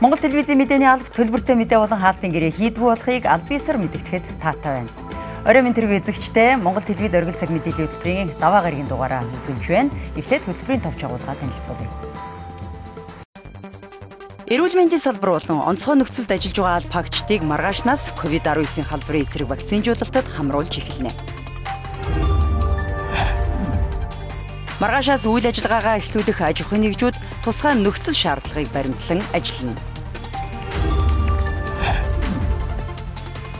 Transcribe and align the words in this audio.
Монгол 0.00 0.16
телевизийн 0.16 0.56
мэдээний 0.56 0.88
алба 0.88 1.04
төлбөртэй 1.12 1.60
мэдээ 1.60 1.76
болон 1.76 2.00
хаалтын 2.00 2.32
гэрээ 2.32 2.56
хийдгүү 2.56 2.88
болохыг 2.88 3.28
аль 3.28 3.44
биесээр 3.44 3.76
мэдгэдэхэд 3.84 4.24
таатай 4.40 4.80
байна. 4.80 4.92
Орой 5.44 5.60
минь 5.60 5.76
тэрэг 5.76 6.00
эзэгчтэй 6.00 6.56
Монгол 6.56 6.80
телевиз 6.80 7.12
оргил 7.12 7.36
цаг 7.36 7.52
мэдээллийн 7.52 7.84
хөтөлбөрийн 7.84 8.32
даваа 8.40 8.64
гарагийн 8.64 8.88
дугаараа 8.88 9.28
үзүүлж 9.44 9.66
байна. 9.68 9.92
Эхлээд 10.16 10.48
хөтөлбөрийн 10.48 10.84
товч 10.88 11.04
агуулга 11.04 11.36
танилцуулъя. 11.36 11.92
Эрүүл 14.48 14.72
мэндийн 14.80 15.04
салбар 15.04 15.36
болон 15.36 15.68
онцгой 15.68 16.00
нөхцөлд 16.00 16.32
ажиллаж 16.32 16.56
байгаа 16.56 16.76
аль 16.80 16.88
пагчдыг 16.88 17.44
маргаашнаас 17.44 18.16
COVID-19-ийн 18.16 18.88
халдварын 18.88 19.24
эсрэг 19.28 19.52
вакцинжуулалтад 19.52 20.26
хамруулж 20.32 20.80
эхэлнэ. 20.80 21.12
Маргаашаас 24.80 25.28
үйл 25.28 25.44
ажиллагаагаа 25.44 26.00
эхлүүлэх 26.00 26.40
аж 26.40 26.64
ахуйн 26.64 26.88
нэгжүүд 26.88 27.16
тусгай 27.44 27.76
нөхцөл 27.76 28.16
шаардлагыг 28.16 28.72
баримтлан 28.72 29.20
ажиллана. 29.36 29.89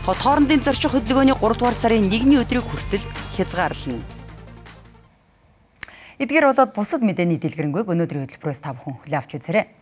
Хоорондын 0.04 0.64
зорчих 0.64 0.92
хөдөлгөөний 0.92 1.36
3 1.36 1.58
дугаар 1.60 1.76
сарын 1.76 2.08
1-ний 2.08 2.40
өдрийг 2.40 2.64
хүртэл 2.64 3.04
хязгаарлана. 3.36 4.00
Эдгээр 6.20 6.52
болоод 6.52 6.72
бусад 6.76 7.04
мэдээний 7.04 7.40
дэлгэрэнгүй 7.40 7.84
өнөөдрийн 7.84 8.28
хөтөлбөрөөс 8.28 8.60
та 8.60 8.76
бүхэн 8.76 8.96
хүлээ 8.96 9.20
авч 9.20 9.36
үзээрэй. 9.36 9.79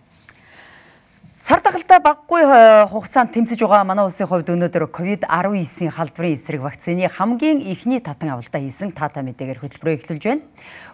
Сар 1.38 1.60
дагалдаа 1.62 2.01
баггүй 2.02 2.42
э, 2.42 2.87
хугацаанд 2.91 3.30
тэмцэж 3.30 3.62
байгаа 3.62 3.87
манай 3.87 4.02
улсын 4.02 4.27
хувьд 4.27 4.51
өнөөдөр 4.51 4.91
COVID-19-ийн 4.91 5.95
халдварын 5.95 6.34
эсрэг 6.34 6.66
вакцины 6.66 7.06
хамгийн 7.06 7.62
ихний 7.62 8.02
татан 8.02 8.34
авалтаа 8.34 8.59
хийсэн 8.59 8.91
таатай 8.91 9.23
мэдээгээр 9.23 9.62
хөтөлбөрөө 9.62 9.97
эхлүүлж 10.02 10.24
байна. 10.27 10.42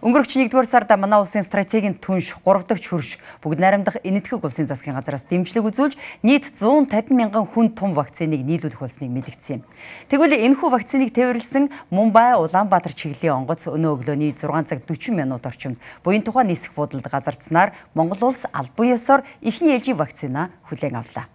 Өнгөрөх 0.05 0.29
1-р 0.29 0.69
сард 0.69 0.93
манай 1.01 1.25
улсын 1.25 1.49
стратегийн 1.49 1.97
түнш 1.97 2.37
3 2.45 2.61
дахь 2.69 2.85
хөрш 2.85 3.17
бүгд 3.41 3.57
найрамдах 3.57 3.97
энэтхэг 4.05 4.45
улсын 4.45 4.69
засгийн 4.69 5.01
газраас 5.01 5.25
дэмжлэг 5.25 5.65
үзүүлж 5.65 5.97
нийт 6.21 6.45
150 6.53 6.93
мянган 7.17 7.49
хүн 7.49 7.73
тум 7.73 7.97
вакциныг 7.97 8.45
нийлүүлэх 8.45 8.85
болсныг 8.85 9.09
мэдгдсэн 9.09 9.65
юм. 9.65 9.67
Тэгвэл 10.13 10.37
энэхүү 10.45 10.69
вакциныг 10.69 11.17
тээвэрлсэн 11.17 11.73
Мумбай, 11.89 12.37
Улаанбаатар 12.37 12.93
чиглэлийн 12.93 13.49
онгоц 13.49 13.65
өнөө 13.65 13.97
өглөөний 13.97 14.37
6 14.37 14.69
цаг 14.69 14.85
40 14.85 15.17
минут 15.17 15.41
орчимд 15.49 15.81
буян 16.05 16.21
тухайн 16.21 16.53
нисэх 16.53 16.77
буудалд 16.77 17.09
газардсанаар 17.09 17.73
Монгол 17.97 18.29
улс 18.29 18.45
аль 18.53 18.69
буяасаар 18.77 19.25
ихний 19.41 19.81
ээлжийн 19.81 19.97
вакцин 19.97 20.34
санаа 20.35 20.51
хүлээн 20.67 20.97
авлаа. 20.99 21.27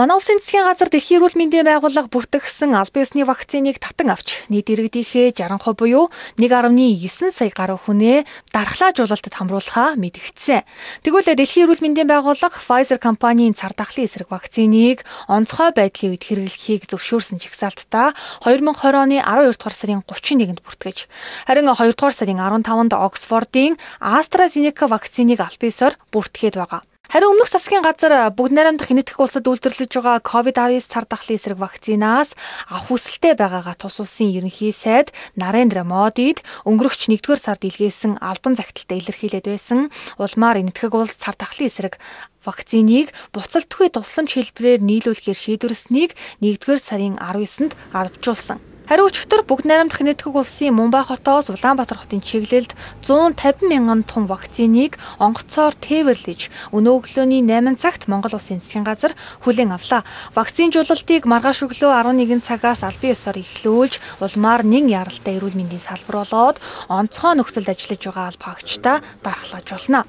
Манай 0.00 0.16
улсын 0.16 0.40
засгийн 0.40 0.64
газар 0.64 0.88
дэлхийн 0.88 1.20
эрүүл 1.20 1.36
мэндийн 1.36 1.68
байгууллага 1.68 2.08
бүртгэгдсэн 2.08 2.72
албан 2.72 3.04
ёсны 3.04 3.20
вакциныг 3.28 3.76
татан 3.84 4.08
авч 4.08 4.48
нийт 4.48 4.72
иргэдийнхээ 4.72 5.36
60% 5.36 5.76
буюу 5.76 6.08
1.9 6.40 7.28
сая 7.28 7.52
гаруй 7.52 7.76
хүнээ 7.76 8.24
дархлаажуулалтад 8.48 9.36
хамруулахаа 9.36 10.00
мэдгдсэн. 10.00 10.64
Тэгвэл 11.04 11.36
дэлхийн 11.36 11.68
эрүүл 11.68 11.84
мэндийн 11.84 12.08
байгууллага 12.08 12.56
Pfizer 12.64 12.96
компанийн 12.96 13.52
цар 13.52 13.76
тахлын 13.76 14.08
эсрэг 14.08 14.32
вакциныг 14.32 15.04
онцгой 15.28 15.76
байдлын 15.76 16.16
үед 16.16 16.24
хэрэглэхийг 16.24 16.88
зөвшөөрсөн 16.88 17.36
чагсаалтаа 17.36 18.16
2020 18.48 19.04
оны 19.04 19.20
12 19.20 19.52
дугаар 19.52 19.76
сарын 19.76 20.00
31-нд 20.08 20.64
бүртгэж 20.64 21.12
харин 21.44 21.68
2 21.68 21.76
дугаар 21.92 22.16
сарын 22.16 22.40
15-нд 22.40 22.96
Оксфордын 22.96 23.76
AstraZeneca 24.00 24.88
вакциныг 24.88 25.44
албан 25.44 25.68
ёсоор 25.68 25.92
бүртгээд 26.08 26.56
байгаа. 26.56 26.88
Харин 27.10 27.34
өмнөх 27.34 27.50
засгийн 27.50 27.82
газар 27.82 28.30
бүгд 28.38 28.54
найрамдах 28.54 28.86
хинэтгэх 28.86 29.18
улсад 29.18 29.42
үйлдвэрлэж 29.42 29.98
байгаа 29.98 30.22
COVID-19 30.22 30.78
цар 30.86 31.02
тахлын 31.10 31.42
эсрэг 31.42 31.58
вакцинаас 31.58 32.38
авах 32.70 32.86
хүсэлтэй 32.86 33.34
байгаагаа 33.34 33.74
тус 33.74 33.98
улсын 33.98 34.30
ерөнхий 34.30 34.70
сайд 34.70 35.10
Нарендра 35.34 35.82
Модид 35.82 36.46
өнгөрөгч 36.62 37.10
1-р 37.10 37.42
сард 37.42 37.66
илгээсэн 37.66 38.22
албан 38.22 38.54
загталтай 38.54 39.02
илэрхийлээд 39.02 39.50
байсан 39.50 39.90
улмаар 40.22 40.62
энэтхэг 40.62 40.94
улс 40.94 41.18
цар 41.18 41.34
тахлын 41.34 41.66
эсрэг 41.66 41.98
вакциныг 42.46 43.10
буцалтгүй 43.34 43.90
тусламж 43.90 44.30
хэлбэрээр 44.38 44.78
нийлүүлэхээр 44.78 45.66
шийдвэрлсэнийг 45.66 46.14
1-р 46.38 46.78
сарын 46.78 47.18
19-нд 47.18 47.74
албажуулсан. 47.90 48.69
Хариу 48.90 49.06
өчигдөр 49.06 49.46
бүгд 49.46 49.70
найрамдах 49.70 50.02
нэтгэг 50.02 50.34
улсын 50.34 50.74
Мумбай 50.74 51.06
хотоос 51.06 51.46
Улаанбаатар 51.46 52.02
хотын 52.02 52.18
чиглэлд 52.18 52.74
150 53.06 53.70
мянган 53.70 54.02
тонн 54.02 54.26
вакциныг 54.26 54.98
онгоцоор 55.22 55.78
тээвэрлэж 55.78 56.74
өнөө 56.74 56.94
өглөөний 56.98 57.38
8 57.46 57.78
цагт 57.78 58.10
Монгол 58.10 58.34
улсын 58.34 58.58
засгийн 58.58 58.82
газар 58.82 59.14
хүлээн 59.46 59.78
авлаа. 59.78 60.02
Вакцинжуулалтыг 60.34 61.22
маргааш 61.22 61.70
өглөө 61.70 62.02
11 62.02 62.42
цагаас 62.42 62.82
албан 62.82 63.14
ёсоор 63.14 63.38
эхлүүлж 63.38 63.94
улмаар 64.26 64.66
нэн 64.66 64.90
яралтай 64.90 65.38
эрүүл 65.38 65.54
мэндийн 65.54 65.86
салбар 65.86 66.26
болоод 66.26 66.58
онцгой 66.90 67.38
нөхцөлд 67.38 67.70
ажиллаж 67.70 68.02
байгаа 68.02 68.26
албаагчдаа 68.34 69.06
дархлаажуулна. 69.22 70.02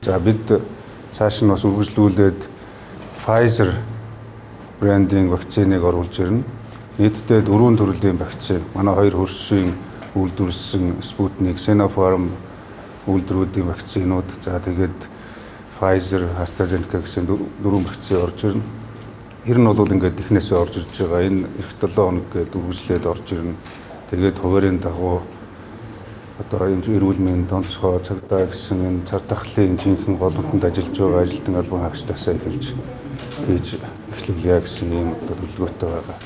За 0.00 0.16
бид 0.16 0.40
цааш 1.12 1.44
нь 1.44 1.52
бас 1.52 1.68
үргэлжлүүлээд 1.68 2.40
Pfizer 3.20 3.76
брендинг 4.80 5.36
вакциныг 5.36 5.84
оруулж 5.84 6.16
ирнэ 6.16 6.64
Нийтдээ 6.96 7.44
дөрвөн 7.44 7.76
төрлийн 7.76 8.16
вакцин 8.16 8.62
манай 8.72 8.94
хоёр 8.96 9.20
хөршийн 9.20 9.68
үйлдвэрлэсэн 10.16 11.04
Sputnik, 11.04 11.60
Sinopharm 11.60 12.30
үйлдвэрүүдийн 13.04 13.68
вакцинууд 13.68 14.24
за 14.40 14.56
тэгээд 14.64 14.96
Pfizer, 15.76 16.24
AstraZeneca 16.40 17.04
гэсэн 17.04 17.28
дөрвөн 17.28 17.84
вакцин 17.84 18.16
орж 18.16 18.48
ирнэ. 18.48 18.64
Ер 19.44 19.60
нь 19.60 19.68
бол 19.68 19.92
ингээд 19.92 20.24
эхнээсээ 20.24 20.56
орж 20.56 20.80
ирж 20.80 20.96
байгаа. 21.04 21.20
Энэ 21.28 21.44
эх 21.60 21.76
7 21.76 21.92
хоног 22.00 22.26
гээд 22.32 22.56
үргэлжлээд 22.56 23.04
орж 23.04 23.26
ирнэ. 23.28 23.60
Тэгээд 24.08 24.40
хуваарийн 24.40 24.80
дагуу 24.80 25.20
одоо 26.40 26.64
энэ 26.64 26.96
эрүүл 26.96 27.20
мэнд 27.20 27.52
онцгой 27.52 28.00
цагдаа 28.00 28.48
гэсэн 28.48 28.80
энэ 28.88 29.04
цар 29.04 29.20
тахлын 29.20 29.76
жинхэнэ 29.76 30.16
голомтонд 30.16 30.64
ажиллаж 30.64 30.96
байгаа 30.96 31.22
ажилтан 31.28 31.56
албан 31.60 31.80
хаагчдаас 31.84 32.24
эхэлж 32.32 32.72
хийж 33.44 33.76
эхлүүлье 34.14 34.60
гэсэн 34.62 34.92
юм 34.92 35.08
төлөвлөгөөтэй 35.26 35.88
байгаа. 35.90 36.16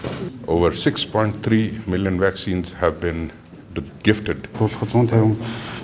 Over 0.46 0.72
6.3 0.72 1.86
million 1.86 2.20
vaccines 2.20 2.74
have 2.80 3.00
been 3.00 3.30
gifted. 4.02 4.48
Болох 4.58 4.82
150 4.84 5.36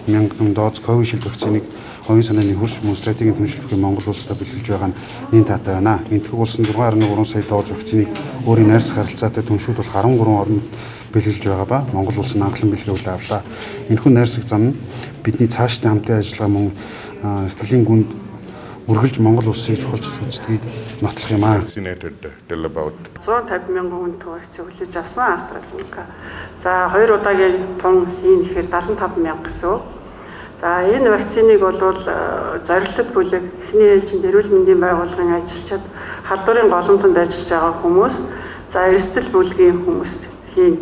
мянган 0.06 0.54
дооз 0.54 0.80
Covishield 0.80 1.24
вакциныг 1.26 1.64
хувийн 2.06 2.22
санааны 2.22 2.54
хөрш 2.54 2.82
мөн 2.82 2.96
стратегийн 2.96 3.34
түншлэхийг 3.34 3.80
Монгол 3.80 4.12
улсад 4.12 4.38
бэлгэлж 4.38 4.68
байгаа 4.70 4.90
нь 4.90 4.98
нэн 5.32 5.44
таатай 5.44 5.74
байна. 5.74 5.98
Энтгэг 6.10 6.34
улс 6.34 6.58
нь 6.58 6.66
6.3 6.66 7.24
сая 7.26 7.42
дооз 7.42 7.70
вакциныг 7.70 8.08
өөрийн 8.46 8.70
найрс 8.70 8.94
харилцаатай 8.94 9.42
түншүүлбэл 9.42 9.90
13 9.90 10.22
орнд 10.22 10.62
бэлгэлж 11.10 11.42
байгаа 11.42 11.66
ба 11.66 11.78
Монгол 11.92 12.22
улс 12.22 12.34
нь 12.38 12.42
анхлан 12.42 12.70
бэлгүүлээ 12.70 13.14
авлаа. 13.14 13.42
Энэхүү 13.90 14.12
найрсаг 14.14 14.46
зам 14.46 14.62
нь 14.70 14.76
бидний 15.24 15.50
цаашдаа 15.50 15.90
хамтын 15.90 16.22
ажиллагаа 16.22 16.50
мөн 16.54 16.70
Сталин 17.50 17.82
гүнд 17.82 18.25
үргэлж 18.86 19.18
Монгол 19.18 19.50
улсын 19.50 19.74
чухалч 19.74 20.06
үзтгийг 20.22 20.62
нотлох 21.02 21.30
юм 21.34 21.42
аа. 21.42 21.58
150 23.18 23.74
мянган 23.74 23.98
хүн 23.98 24.14
вакцин 24.22 24.64
хүлээж 24.70 24.94
авсан 24.96 25.34
AstraZeneca. 25.34 26.06
За 26.62 26.86
хоёр 26.94 27.18
удаагийн 27.18 27.82
тун 27.82 28.06
хийн 28.22 28.46
ихээр 28.46 28.70
75 28.70 29.18
мянга 29.18 29.42
гэсэн. 29.42 29.82
За 30.60 30.86
энэ 30.86 31.10
вакциныг 31.10 31.60
бол 31.60 31.82
э, 31.82 32.62
зорилтод 32.62 33.10
бүлэг 33.10 33.42
эхний 33.42 33.90
ээлжинд 33.90 34.24
эрүүл 34.24 34.54
мэндийн 34.54 34.80
байгууллагын 34.80 35.34
ажилчид 35.34 35.82
халдварын 36.24 36.70
голомтонд 36.70 37.18
ажиллаж 37.18 37.50
байгаа 37.50 37.74
хүмүүс 37.82 38.16
за 38.70 38.86
эрсдэл 38.94 39.34
бүлгийн 39.34 39.82
хүмүүст 39.82 40.22
хийн 40.54 40.78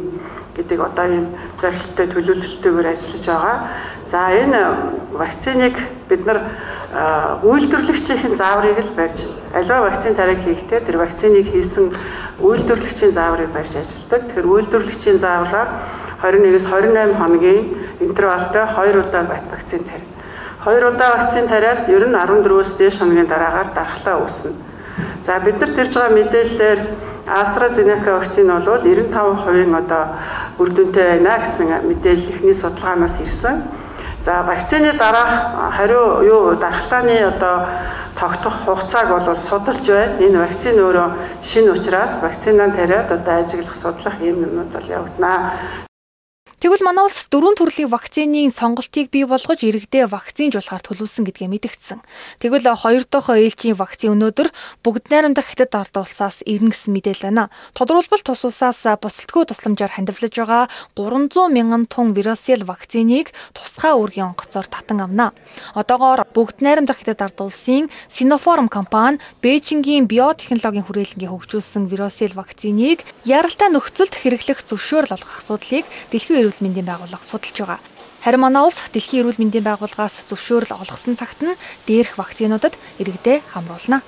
гэдэг 0.57 0.79
одоо 0.81 1.05
энэ 1.05 1.29
зорилттой 1.61 2.07
төлөвлөлтөөр 2.07 2.87
ажиллаж 2.87 3.25
байгаа. 3.27 3.59
За 4.07 4.31
энэ 4.31 4.61
вакциныг 5.13 5.75
бид 6.09 6.27
нар 6.27 6.41
үйлдвэрлэгчийн 7.43 8.37
зааврыг 8.39 8.79
л 8.79 8.93
барьж 8.97 9.27
аливаа 9.55 9.91
вакцин 9.91 10.15
тариаг 10.15 10.39
хийхдээ 10.45 10.81
тэр 10.87 10.97
вакциныг 10.99 11.47
хийсэн 11.51 11.91
үйлдвэрлэгчийн 12.39 13.13
зааврыг 13.13 13.51
барьж 13.51 13.75
ажилладаг. 13.75 14.23
Тэр 14.35 14.47
үйлдвэрлэгчийн 14.47 15.19
заавраар 15.19 15.69
21-с 16.23 16.67
28 16.71 17.19
хоногийн 17.19 17.75
интервалтай 18.01 18.67
2 18.67 19.01
удаа 19.03 19.23
вакцин 19.51 19.83
тарина. 19.83 20.15
2 20.65 20.89
удаа 20.95 21.17
вакцин 21.17 21.49
тариад 21.49 21.89
ер 21.89 22.07
нь 22.09 22.15
14-өөс 22.15 22.71
дээш 22.79 22.99
хоногийн 22.99 23.27
дараагаар 23.27 23.69
дархлаа 23.75 24.23
үүснэ. 24.23 24.74
За 25.25 25.39
бид 25.41 25.61
нар 25.61 25.71
тэрж 25.71 25.95
байгаа 25.95 26.15
мэдээллээр 26.15 26.81
AstraZeneca 27.27 28.19
вакцин 28.19 28.49
бол 28.53 28.81
95% 28.85 29.77
одоо 29.79 30.05
үр 30.59 30.69
дүнтэй 30.71 31.19
байна 31.19 31.39
гэсэн 31.41 31.89
мэдээлэл 31.89 32.31
ихний 32.31 32.55
судалгаанаас 32.55 33.21
ирсэн. 33.21 33.63
За 34.25 34.43
вакцины 34.43 34.93
дараах 34.93 35.77
хариу 35.77 36.23
юу 36.23 36.55
дархлааны 36.55 37.25
одоо 37.25 37.67
тогтох 38.19 38.55
хугацааг 38.65 39.09
бол 39.09 39.37
судалж 39.37 39.87
байна. 39.89 40.21
Энэ 40.21 40.39
вакцин 40.39 40.77
өөрөө 40.81 41.09
шинэ 41.43 41.73
учраас 41.73 42.21
вакцинаа 42.23 42.71
тариад 42.71 43.13
одоо 43.13 43.41
ажиглах 43.41 43.75
судлах 43.75 44.21
юм 44.21 44.45
юмнууд 44.45 44.73
бол 44.73 44.87
явагдана. 44.89 45.53
Тэгвэл 46.65 46.81
манай 46.81 47.05
улс 47.05 47.29
дөрвөн 47.29 47.61
төрлийн 47.61 47.93
вакцины 47.93 48.49
сонголтыг 48.49 49.13
бий 49.13 49.29
болгож 49.29 49.61
иргэдээ 49.69 50.09
вакцинжуулахаар 50.09 50.81
төлөвлөсөн 50.81 51.29
гэдгээ 51.29 51.53
мэдгдсэн. 51.53 52.01
Тэгвэл 52.41 52.73
хоёр 52.73 53.05
дахь 53.05 53.29
ээлжийн 53.29 53.77
вакцин 53.77 54.17
өнөөдөр 54.17 54.49
бүгд 54.81 55.13
найрамдах 55.13 55.45
хятад 55.45 55.77
ард 55.77 55.93
улсаас 56.01 56.41
ирнэ 56.49 56.73
гэсэн 56.73 56.97
мэдээлэл 56.97 57.29
байна. 57.29 57.53
Тодорхойлбол 57.77 58.25
тус 58.25 58.49
улсаас 58.49 58.81
бусалтгүй 58.81 59.45
тусламжаар 59.45 59.93
хандивлаж 59.93 60.33
байгаа 60.33 60.65
300 60.97 61.53
мянган 61.53 61.85
тонн 61.85 62.17
вирусел 62.17 62.65
вакциныг 62.65 63.37
тусгай 63.53 63.93
үүргийн 63.93 64.33
онгоцоор 64.33 64.65
татан 64.65 65.05
авна. 65.05 65.37
Одоогоор 65.77 66.25
бүгд 66.33 66.65
найрамдах 66.65 67.05
хятад 67.05 67.29
ард 67.29 67.45
улсын 67.45 67.93
Sinopharm 68.09 68.73
компани 68.73 69.21
Бээжингийн 69.45 70.09
биотехнологийн 70.09 70.89
хүрээлэнгийн 70.89 71.29
хөгжүүлсэн 71.29 71.93
вирусел 71.93 72.33
вакциныг 72.33 73.05
яралтай 73.29 73.69
нөхцөлд 73.69 74.17
хэрэглэх 74.17 74.65
зөвшөөрөл 74.65 75.13
олгох 75.13 75.45
асуудлыг 75.45 75.85
дэлхийн 76.09 76.54
эрүүл 76.55 76.63
мэндийн 76.63 76.87
байгууллага 76.87 77.25
судалж 77.27 77.59
байгаа. 77.59 77.81
Харин 78.23 78.41
манай 78.41 78.63
улс 78.63 78.79
дэлхийн 78.93 79.27
эрүүл 79.27 79.41
мэндийн 79.43 79.67
байгууллагаас 79.67 80.23
зөвшөөрөл 80.31 80.79
олгосон 80.79 81.19
цагт 81.19 81.43
нь 81.43 81.59
дээрх 81.87 82.15
вакцинуудад 82.15 82.79
иргэдээ 83.03 83.43
хамруулна. 83.51 84.03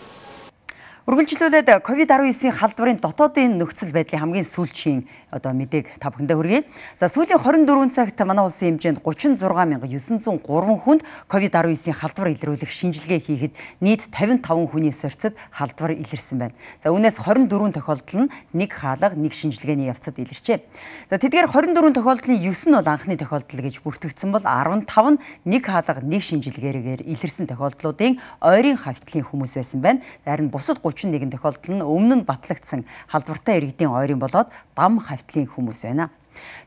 Үргэлжлүүлээд 1.06 1.86
COVID-19-ийн 1.86 2.54
халдварын 2.54 2.98
дотоодын 3.02 3.58
нөхцөл 3.58 3.94
байдлын 3.94 4.22
хамгийн 4.22 4.46
сүүлчийн 4.46 5.06
одоо 5.36 5.52
мэдээг 5.52 6.00
та 6.00 6.08
бүхэндээ 6.10 6.36
хүргэе. 6.36 6.60
За 6.96 7.12
сүүлийн 7.12 7.38
24 7.38 7.92
цагт 7.92 8.18
манай 8.24 8.44
улсын 8.48 8.80
хэмжээнд 8.80 9.04
36903 9.04 10.40
хүнд 10.80 11.02
COVID-19-ийн 11.28 11.96
халдвар 11.96 12.28
илрүүлэх 12.32 12.72
шинжилгээ 12.72 13.20
хийхэд 13.20 13.52
нийт 13.84 14.08
55 14.08 14.72
хүний 14.72 14.92
сорцод 14.92 15.36
халдвар 15.52 15.94
илэрсэн 15.94 16.38
байна. 16.40 16.56
За 16.80 16.90
үүнээс 16.90 17.20
24 17.20 17.76
тохиолдол 17.76 18.26
нь 18.26 18.32
нэг 18.56 18.72
хаалга, 18.72 19.14
нэг 19.14 19.32
шинжилгээний 19.36 19.92
явцад 19.92 20.16
илэрчээ. 20.16 20.64
За 21.10 21.20
тэдгээр 21.20 21.52
24 21.52 21.92
тохиолдлын 21.92 22.40
9 22.40 22.72
нь 22.72 22.76
бол 22.76 22.88
анхны 22.88 23.16
тохиолдол 23.16 23.60
гэж 23.60 23.84
бүртгэгдсэн 23.84 24.30
бол 24.32 24.44
15 24.44 24.88
нь 25.12 25.20
нэг 25.44 25.62
хаалга, 25.66 26.00
нэг 26.00 26.22
шинжилгээгээр 26.24 27.04
илэрсэн 27.04 27.46
тохиолдлуудын 27.46 28.18
ойрын 28.40 28.76
хавьтлын 28.80 29.24
хүмүүс 29.26 29.58
байсан 29.60 29.80
байна. 29.80 30.00
Харин 30.24 30.48
бусад 30.50 30.80
31 30.82 31.30
тохиолдол 31.30 31.74
нь 31.76 31.84
өмнө 31.84 32.22
нь 32.22 32.26
батлагдсан 32.26 32.84
халдвартай 33.10 33.58
иргэдийн 33.60 33.90
ойрын 33.90 34.20
болоод 34.20 34.48
дам 34.76 34.98
хавьтлын 35.26 35.46
хүмүүс 35.50 35.82
байна. 35.82 36.10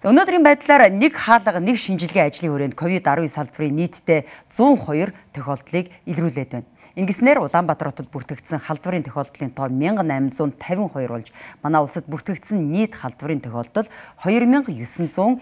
За 0.01 0.09
өнөөдрийн 0.09 0.43
байдлаар 0.43 0.89
нэг 0.91 1.13
хаалга 1.13 1.59
нэг 1.61 1.77
шинжилгээ 1.77 2.27
ажлын 2.27 2.51
хүрээнд 2.51 2.75
COVID-19 2.75 3.29
салбарын 3.29 3.77
нийтдээ 3.77 4.25
102 4.49 5.13
тохиолдлыг 5.31 5.93
илрүүлээд 6.09 6.49
байна. 6.51 6.65
Ингэснээр 6.97 7.39
Улаанбаатар 7.39 7.93
хотод 7.93 8.09
бүртгэгдсэн 8.09 8.59
халдварын 8.65 9.05
тохиолдлын 9.05 9.53
тоо 9.53 9.69
1852 9.69 11.07
болж 11.07 11.29
манай 11.61 11.81
улсад 11.85 12.09
бүртгэгдсэн 12.09 12.57
нийт 12.57 12.97
халдварын 12.97 13.45
тохиолдол 13.45 13.85
2993 14.25 15.37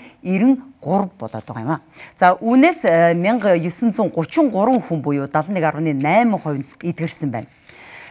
болоод 0.84 1.46
байгаа 1.48 1.64
юм 1.64 1.72
а. 1.72 1.80
За 2.19 2.36
үүнээс 2.36 2.84
1933 3.16 4.52
хүн 4.52 5.00
буюу 5.02 5.31
71.8% 5.31 6.84
эдгэрсэн 6.84 7.31
байна. 7.31 7.48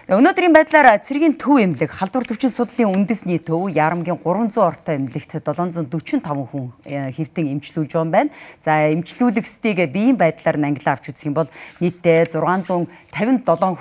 Өнөөдрийн 0.06 0.54
байдлаар 0.54 1.02
цэргийн 1.02 1.34
төв 1.34 1.58
эмнэлэг 1.58 1.90
халдвар 1.90 2.22
төвчин 2.22 2.54
судлалын 2.54 2.94
үндэсний 2.94 3.42
төв 3.42 3.66
ярамгийн 3.74 4.22
300 4.22 4.62
ортой 4.62 5.02
эмнэлэгт 5.02 5.42
745 5.42 6.22
хүн 6.22 6.70
э, 6.86 7.10
хэвтэн 7.10 7.50
эмчлүүлж 7.58 7.90
байгаа 7.90 8.06
юм 8.06 8.14
байна. 8.14 8.30
За 8.62 8.86
эмчлүүлэгсдийг 8.94 9.90
биеийн 9.90 10.14
байдлаар 10.14 10.62
нь 10.62 10.68
ангилан 10.70 10.94
авч 10.94 11.10
үзэх 11.10 11.26
юм 11.26 11.34
бол 11.34 11.50
нийтдээ 11.82 12.38
657 12.38 12.86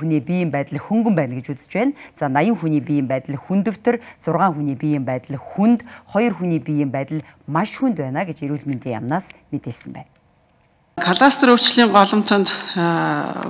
хүний 0.02 0.18
биеийн 0.18 0.50
байдал 0.50 0.82
хөнгөн 0.82 1.14
байна 1.14 1.38
гэж 1.38 1.62
үзэж 1.62 1.74
байна. 1.78 1.94
За 2.18 2.26
80 2.26 2.58
хүний 2.58 2.82
биеийн 2.82 3.06
байдал 3.06 3.38
хүндөвтөр, 3.38 4.02
6 4.18 4.58
хүний 4.58 4.74
биеийн 4.74 5.06
байдал 5.06 5.38
хүнд, 5.38 5.86
2 6.10 6.42
хүний 6.42 6.58
биеийн 6.58 6.90
байдал 6.90 7.22
маш 7.46 7.78
хүнд 7.78 8.02
байна 8.02 8.26
гэж 8.26 8.42
эрүүл 8.42 8.66
мэндийн 8.66 8.98
яамнаас 8.98 9.30
мэдээлсэн 9.54 9.94
байна. 9.94 10.15
Кадастр 10.96 11.52
өвчлийн 11.52 11.92
голомтонд 11.92 12.48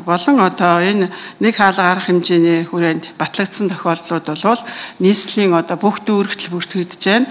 болон 0.01 0.37
одоо 0.41 0.81
энэ 0.81 1.13
нэг 1.37 1.53
хаалга 1.53 1.93
арга 1.93 2.09
хэмжээний 2.09 2.65
хүрээнд 2.65 3.13
батлагдсан 3.21 3.69
тохиолдлууд 3.69 4.25
бол 4.41 4.61
нийслэлийн 4.97 5.53
одоо 5.53 5.77
бүх 5.77 6.01
дүүрэгтэл 6.09 6.49
бүртгэгдэж 6.49 7.03
байна. 7.05 7.29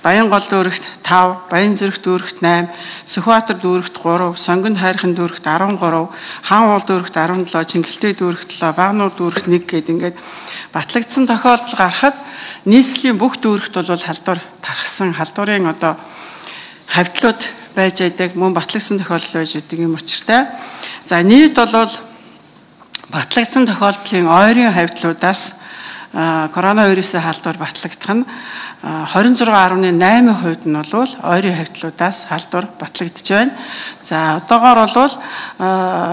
Баянгол 0.00 0.40
дүүрэгт 0.48 1.04
5, 1.04 1.52
Баян 1.52 1.76
зүрх 1.76 2.00
дүүрэгт 2.00 2.40
8, 2.40 2.72
Сүхбаатар 3.04 3.60
дүүрэгт 3.60 3.92
3, 4.00 4.32
Сонгон 4.40 4.80
хайрхан 4.80 5.12
дүүрэгт 5.12 5.44
13, 5.44 6.08
Хаан 6.48 6.64
уул 6.72 6.80
дүүрэгт 6.88 7.12
17, 7.20 7.52
Чингэлтэй 7.52 8.16
дүүрэгт 8.16 8.48
7, 8.56 8.72
Багнуур 8.80 9.12
дүүрэгт 9.12 9.44
1 9.44 9.68
гэдэг 9.68 9.92
ингээд 9.92 10.16
батлагдсан 10.72 11.28
тохиолдол 11.28 11.76
гарахад 11.76 12.16
нийслэлийн 12.64 13.20
бүх 13.20 13.36
дүүрэгт 13.44 13.76
бол 13.76 13.92
халдвар 13.92 14.40
тархсан 14.64 15.12
халдварын 15.12 15.68
одоо 15.68 16.00
хавьтлууд 16.90 17.40
байж 17.74 18.02
байдаг 18.02 18.34
мөн 18.34 18.54
батлагдсан 18.54 18.98
тохиолдол 18.98 19.40
байж 19.40 19.54
байдаг 19.54 19.78
юм 19.78 19.94
учиртай. 19.94 20.46
За 21.06 21.22
нийт 21.22 21.54
бол 21.54 21.90
батлагдсан 23.10 23.66
тохиолдлын 23.66 24.26
ойрын 24.26 24.74
хавьтлуудаас 24.74 25.54
коронавирусын 26.10 27.22
халдвар 27.22 27.56
батлагдах 27.58 28.10
нь 28.10 28.26
26.8% 28.82 30.66
нь 30.66 30.74
бол 30.74 31.10
ойрын 31.22 31.54
хавьтлуудаас 31.54 32.26
халдвар 32.28 32.66
батлагдж 32.80 33.28
байна. 33.30 33.52
За 34.02 34.42
одоогоор 34.42 34.90
бол 34.90 35.14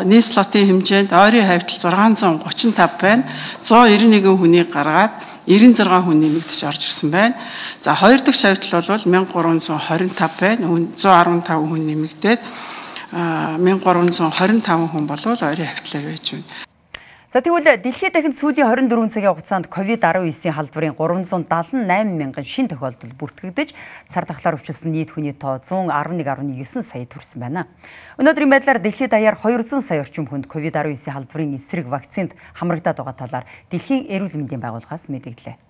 нийт 0.06 0.26
слотын 0.26 0.68
хэмжээнд 0.68 1.12
ойрын 1.12 1.48
хавьтал 1.48 1.92
635 2.14 3.02
байна. 3.02 3.24
191 3.64 4.38
хүнийг 4.38 4.70
гаргаад 4.70 5.27
96 5.48 6.04
хүн 6.04 6.20
нэмэгдэж 6.20 6.60
орж 6.68 6.82
ирсэн 6.92 7.10
байна. 7.10 7.36
За 7.82 7.96
хоёр 7.96 8.20
дахь 8.20 8.36
шавьтал 8.36 8.84
бол 8.84 9.00
1325 9.00 10.44
байна. 10.44 10.68
115 10.68 11.48
хүн 11.48 11.84
нэмэгдээд 11.88 12.42
1325 13.12 14.92
хүн 14.92 15.08
бол 15.08 15.24
ойрын 15.24 15.72
хавьтлаар 15.72 16.06
байж 16.12 16.28
байна. 16.36 16.67
За 17.28 17.42
тэгвэл 17.44 17.84
дэлхийд 17.84 18.16
дахинд 18.16 18.40
сүүлийн 18.40 18.72
24 18.88 19.12
цагийн 19.12 19.36
хугацаанд 19.36 19.68
COVID-19-ийн 19.68 20.56
халдварын 20.56 20.96
378 20.96 21.84
мянган 22.16 22.48
шин 22.48 22.72
тохиолдол 22.72 23.12
бүртгэгдэж 23.20 23.76
цар 24.08 24.24
тахлаар 24.24 24.56
өвчлсөн 24.56 24.96
нийт 24.96 25.12
хүний 25.12 25.36
тоо 25.36 25.60
111.9 25.60 26.88
сая 26.88 27.04
төрсэн 27.04 27.44
байна. 27.44 27.68
Өнөөдрийн 28.16 28.48
байдлаар 28.48 28.80
дэлхийд 28.80 29.12
даяар 29.12 29.36
200 29.36 29.84
сая 29.84 30.08
орчим 30.08 30.24
хүнд 30.24 30.48
COVID-19-ийн 30.48 31.12
халдварын 31.20 31.60
эсрэг 31.60 31.92
вакцинд 31.92 32.32
хамрагдаад 32.56 32.96
байгаа 32.96 33.20
талаар 33.20 33.46
Дэлхийн 33.76 34.08
эрүүл 34.08 34.40
мэндийн 34.48 34.64
байгууллагаас 34.64 35.12
мэдээллээ. 35.12 35.67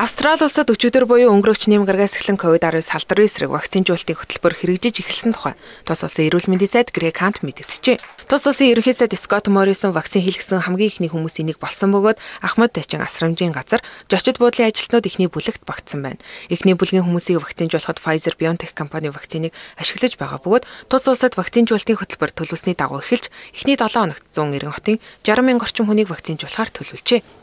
Австрали 0.00 0.40
улсад 0.40 0.72
өчигдөр 0.72 1.04
буюу 1.04 1.28
өнгөрөөч 1.28 1.68
нэм 1.68 1.84
гаргаас 1.84 2.16
эхлэн 2.16 2.40
COVID-19 2.40 2.88
салбарын 2.88 3.28
эсрэг 3.28 3.52
вакцинжуулалтын 3.52 4.16
хөтөлбөр 4.16 4.54
хэрэгжиж 4.56 5.04
эхэлсэн 5.04 5.36
тухай 5.36 5.60
тус 5.84 6.00
улсын 6.00 6.24
эрүүл 6.24 6.48
мэндийн 6.48 6.72
сайд 6.72 6.88
Грек 6.88 7.20
Хант 7.20 7.44
мэдгдэжээ. 7.44 8.00
Тус 8.24 8.48
улсын 8.48 8.72
ерөнхий 8.72 8.96
сайд 8.96 9.12
Скот 9.12 9.52
Моррисон 9.52 9.92
вакцин 9.92 10.24
хийлгэсэн 10.24 10.64
хамгийн 10.64 10.88
ихний 10.88 11.12
хүмүүсийн 11.12 11.52
нэг 11.52 11.60
болсон 11.60 11.92
бөгөөд 11.92 12.16
Ахмад 12.40 12.72
Тачин 12.72 13.04
асрамжийн 13.04 13.52
газар 13.52 13.84
зочид 14.08 14.40
буудлын 14.40 14.72
ажилтнууд 14.72 15.04
ихний 15.04 15.28
бүлэгт 15.28 15.68
багтсан 15.68 16.00
байна. 16.00 16.22
Эхний 16.48 16.72
бүлгийн 16.72 17.04
хүмүүсийг 17.04 17.44
вакцинжуулахад 17.44 18.00
Pfizer 18.00 18.40
BioNTech 18.40 18.72
компани 18.72 19.12
вакциныг 19.12 19.52
ашиглаж 19.76 20.16
байгаа 20.16 20.40
бөгөөд 20.40 20.64
тус 20.88 21.04
улсад 21.12 21.36
вакцинжуулалтын 21.36 22.00
хөтөлбөр 22.00 22.32
төлөвлөсний 22.32 22.72
дагуу 22.72 23.04
эхэлж 23.04 23.28
эхний 23.52 23.76
7 23.76 24.16
хоногт 24.16 24.24
190 24.32 24.64
хотын 24.72 24.96
60 25.28 25.44
мянган 25.44 25.68
орчим 25.68 25.84
хүнийг 25.84 26.08
вакцинжуулахаар 26.08 26.72
төлөвлөжээ. 26.72 27.39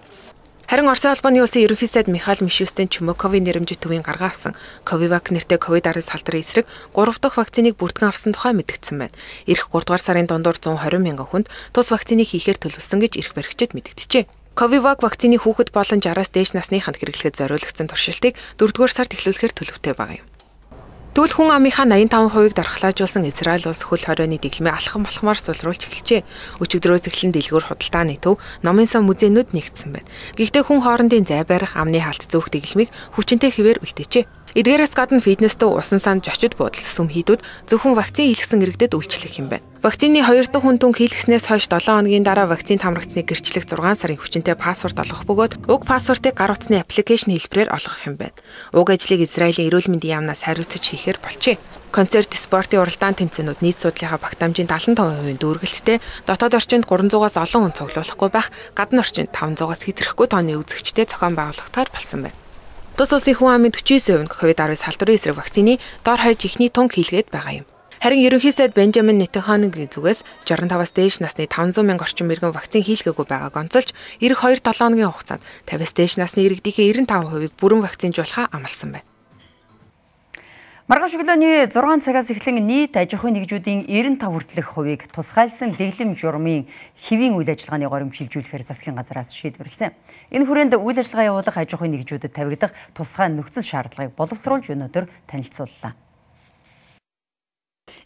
Харин 0.68 0.90
Оросын 0.92 1.16
албаны 1.16 1.40
улсын 1.40 1.64
ерөнхий 1.64 1.88
сайд 1.88 2.12
Михаил 2.12 2.44
Мишустин 2.44 2.92
Чумаковын 2.92 3.40
нэрэмжит 3.48 3.80
төвийн 3.80 4.04
гаргаа 4.04 4.36
авсан 4.36 4.52
Ковивак 4.84 5.32
нэртэй 5.32 5.56
ковид-19 5.56 6.04
салдрын 6.04 6.44
эсрэг 6.44 6.68
3 6.92 7.24
дахь 7.24 7.40
вакциныг 7.40 7.80
бүртгэн 7.80 8.12
авсан 8.12 8.36
тухай 8.36 8.52
мэдгдсэн 8.52 9.00
байна. 9.00 9.16
Ирэх 9.48 9.72
3 9.72 9.88
дугаар 9.88 10.04
сарын 10.04 10.28
дундуур 10.28 10.60
120 10.60 11.00
мянган 11.00 11.24
хүнд 11.24 11.48
тус 11.72 11.88
вакциныг 11.88 12.28
хийхээр 12.28 12.60
төлөвлөсөн 12.60 13.00
гэж 13.00 13.16
эрх 13.16 13.32
баригчид 13.32 13.80
мэдгдэжээ. 13.80 14.28
Ковивак 14.60 15.08
вакцины 15.08 15.40
хүүхэд 15.40 15.72
болон 15.72 16.04
60-аас 16.04 16.36
дээш 16.36 16.52
насныханд 16.52 17.00
хэрэглэхэд 17.00 17.40
зориулагдсан 17.40 17.88
туршилтыг 17.88 18.36
4 18.60 18.76
дугаар 18.76 18.92
сард 18.92 19.16
эхлүүлэхээр 19.16 19.56
төлөвтэй 19.56 19.96
байгаа 19.96 20.20
юм. 20.20 20.28
Тэгвэл 21.18 21.34
хүн 21.34 21.50
амынхаа 21.50 21.90
85%-ыг 21.90 22.54
дархлаажуулсан 22.54 23.26
Израиль 23.26 23.66
улс 23.66 23.82
хөл 23.82 24.06
хорионы 24.06 24.38
дэглэмээ 24.38 24.70
алхам 24.70 25.02
болохмоор 25.02 25.42
сулруулж 25.42 25.90
эхэлжээ. 25.90 26.22
Өчигдрөөс 26.62 27.10
эхлэн 27.10 27.34
дэлгүүр 27.34 27.74
худалдааны 27.74 28.22
төв 28.22 28.38
номын 28.62 28.86
сан 28.86 29.02
музейнүүд 29.10 29.50
нэгдсэн 29.50 29.98
байна. 29.98 30.06
Гэхдээ 30.38 30.62
хүн 30.70 30.86
хоорондын 30.86 31.26
зай 31.26 31.42
барих, 31.42 31.74
амны 31.74 32.06
халт 32.06 32.30
зөөх 32.30 32.54
дэглэмийг 32.54 32.94
хүчинтэй 33.18 33.50
хэвээр 33.50 33.82
үлдээжээ. 33.82 34.47
Эдгээрээс 34.58 34.98
гадна 34.98 35.22
фитнестэй 35.22 35.70
усан 35.70 36.02
санд 36.02 36.26
жочид 36.26 36.58
буудал 36.58 36.82
сүм 36.82 37.14
хийдүүд 37.14 37.46
зөвхөн 37.70 37.94
вакцин 37.94 38.26
хийлгсэн 38.34 38.66
иргэдэд 38.66 38.98
үйлчлэх 38.98 39.38
юм 39.38 39.54
байна. 39.54 39.62
Вакцины 39.86 40.26
2 40.26 40.50
дахь 40.50 40.66
хүн 40.66 40.82
түн 40.82 40.98
хийлгэснээс 40.98 41.46
хойш 41.46 41.70
7 41.70 41.86
хоногийн 41.86 42.26
дараа 42.26 42.50
вакцинд 42.50 42.82
хамрагдсныг 42.82 43.30
гэрчлэх 43.30 43.70
6 43.70 43.78
сарын 43.78 44.18
хүчинтэй 44.18 44.58
паспорт 44.58 44.98
олгох 44.98 45.30
бөгөөд 45.30 45.70
уг 45.70 45.86
паспортыг 45.86 46.34
гар 46.34 46.58
утасны 46.58 46.82
аппликейшн 46.82 47.38
хэлбэрээр 47.38 47.70
олгох 47.70 48.02
юм 48.10 48.18
байна. 48.18 48.34
Уг 48.74 48.90
ажлыг 48.90 49.22
Израилийн 49.22 49.70
эрүүл 49.70 49.94
мэндийн 49.94 50.26
яамнаас 50.26 50.42
хариуцаж 50.50 50.82
хийхээр 50.82 51.22
болжээ. 51.22 51.62
Концерт, 51.94 52.34
спортын 52.34 52.82
уралдаан 52.82 53.14
тэмцээнүүд 53.14 53.62
нийт 53.62 53.78
судлалынхаа 53.78 54.26
багтаамжийн 54.26 54.66
75% 54.66 55.38
дүүргэлттэй 55.38 56.02
дотоод 56.26 56.58
орчинд 56.58 56.90
300-аас 56.90 57.38
олон 57.38 57.70
хүн 57.70 57.78
цуглуулахгүй 57.78 58.30
байх, 58.34 58.50
гадна 58.74 59.06
орчинд 59.06 59.30
500-аас 59.30 59.86
хэтрэхгүй 59.86 60.28
тооны 60.28 60.58
үзэгчтэй 60.58 61.06
зохион 61.06 61.38
байгуулагдахаар 61.38 61.94
болсон 61.94 62.26
байна. 62.26 62.47
Тус 62.98 63.14
улсын 63.14 63.38
хүн 63.38 63.62
амын 63.62 63.74
49% 63.78 64.26
нь 64.26 64.32
COVID-19 64.34 64.74
салдварын 64.74 65.18
эсрэг 65.22 65.38
вакцины 65.38 65.78
дор 66.02 66.18
хаяж 66.18 66.42
ихний 66.50 66.74
тунг 66.74 66.98
хийлгээд 66.98 67.30
байгаа 67.30 67.62
юм. 67.62 67.70
Харин 68.02 68.26
ерөнхий 68.26 68.50
сайд 68.50 68.74
Бенжамин 68.74 69.22
Нетанханыгийн 69.22 69.94
зүгээс 69.94 70.26
65-аас 70.50 70.98
дээш 70.98 71.22
насны 71.22 71.46
500 71.46 71.86
мянга 71.86 72.10
орчим 72.10 72.34
иргэн 72.34 72.58
вакцин 72.58 72.82
хийлгээгүй 72.82 73.26
байгааг 73.30 73.54
онцолж 73.54 73.94
эх 74.18 74.42
2-7 74.42 74.66
хоногийн 74.82 75.14
хугацаанд 75.14 75.46
50-аас 75.70 75.94
дээш 75.94 76.14
насны 76.18 76.42
иргэдийнхээ 76.50 77.06
95%-ийг 77.06 77.54
бүрэн 77.62 77.86
вакцинжуулахаа 77.86 78.50
амласан 78.50 78.98
байна. 78.98 79.06
Маргааш 80.88 81.20
өглөөний 81.20 81.68
6 81.68 82.00
цагаас 82.00 82.32
эхлэн 82.32 82.64
нийт 82.64 82.96
аж 82.96 83.12
ахуйн 83.12 83.36
нэгжүүдийн 83.36 83.92
95 83.92 84.24
хүртэлх 84.24 84.72
хувийг 84.72 85.02
тусгайлсан 85.12 85.76
дэглэм 85.76 86.16
журмын 86.16 86.64
хэвийн 86.96 87.36
үйл 87.36 87.52
ажиллагааны 87.52 87.92
горимж 87.92 88.16
шилжүүлэхээр 88.16 88.64
засгийн 88.64 88.96
газраас 88.96 89.36
шийдвэрлсэн. 89.36 89.92
Энэ 90.32 90.48
хүрээнд 90.48 90.80
үйл 90.80 90.96
ажиллагаа 91.04 91.44
явуулах 91.44 91.60
аж 91.60 91.76
ахуйн 91.76 91.92
нэгжүүдэд 91.92 92.32
тавигдах 92.32 92.72
тусгай 92.96 93.28
нөхцөл 93.28 93.68
шаардлагыг 93.68 94.16
боловсруулж 94.16 94.72
өнөөдөр 94.72 95.12
танилцууллаа. 95.28 96.07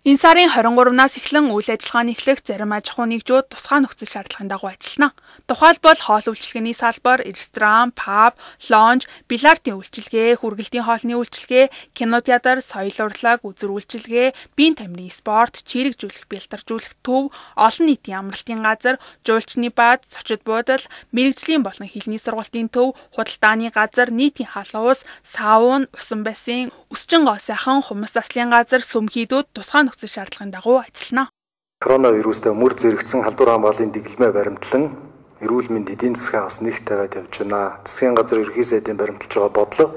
Энэ 0.01 0.17
сарын 0.17 0.49
23-наас 0.49 1.13
эхлэн 1.21 1.53
үйл 1.53 1.69
ажиллагааны 1.77 2.17
эхлэх 2.17 2.41
зарим 2.41 2.73
аж 2.73 2.89
ахуй 2.89 3.05
нэгжүүд 3.05 3.53
тусгай 3.53 3.85
нөхцөл 3.85 4.09
шаардлагын 4.09 4.49
дагуу 4.49 4.73
ажиллана. 4.73 5.13
Тухайлбал 5.45 6.01
хоол 6.01 6.25
үйлчилгээний 6.25 6.73
салбар, 6.73 7.21
ресторан, 7.21 7.93
паб, 7.93 8.33
лонж, 8.65 9.05
бильярдын 9.29 9.77
үйлчилгээ, 9.77 10.41
хүргэлтийн 10.41 10.89
хоолны 10.89 11.21
үйлчилгээ, 11.21 11.93
кинотеатр, 11.93 12.65
соёл 12.65 12.97
урлаг, 12.97 13.45
үзүр 13.45 13.77
үйлчилгээ, 13.77 14.33
биеийн 14.57 14.81
тамирын 14.81 15.13
спорт, 15.13 15.61
чирэгжүүлэх, 15.69 16.25
бэлтаржүүлэх 16.33 16.97
төв, 17.05 17.29
олон 17.53 17.85
нийтийн 17.85 18.25
амралтын 18.25 18.65
газар, 18.65 18.97
жуулчны 19.21 19.69
бааз, 19.69 20.01
зочид 20.09 20.41
буудал, 20.41 20.81
мэрэгжлийн 21.13 21.61
болон 21.61 21.85
хилний 21.85 22.17
сургалтын 22.17 22.73
төв, 22.73 22.97
худалдааны 23.13 23.69
газар, 23.69 24.09
нийтийн 24.09 24.49
халуун 24.49 24.97
ус, 24.97 25.05
сауна, 25.21 25.85
усан 25.93 26.25
бассейн, 26.25 26.73
өсчин 26.89 27.21
гоо 27.21 27.37
сайхан, 27.37 27.85
хумс 27.85 28.17
заслын 28.17 28.49
газар, 28.49 28.81
сүмхийдүүд 28.81 29.53
тусгай 29.53 29.90
нөхцөл 29.91 30.07
шаардлагын 30.07 30.55
дагуу 30.55 30.79
ажиллана. 30.79 31.27
Коронавирустай 31.83 32.55
мөр 32.55 32.79
зэрэгцэн 32.79 33.27
халдвар 33.27 33.59
хамгааллын 33.59 33.91
дэглэмээ 33.91 34.31
баримтлан 34.31 34.95
эрүүл 35.43 35.67
мэнд 35.67 35.91
эдийн 35.91 36.15
засгаа 36.15 36.47
бас 36.47 36.63
нэг 36.63 36.79
тавиад 36.87 37.19
явж 37.19 37.43
байна. 37.43 37.83
Засгийн 37.83 38.15
газар 38.15 38.39
ерхий 38.39 38.63
сайдын 38.63 38.95
баримталж 38.95 39.35
байгаа 39.35 39.51
бодлого 39.51 39.91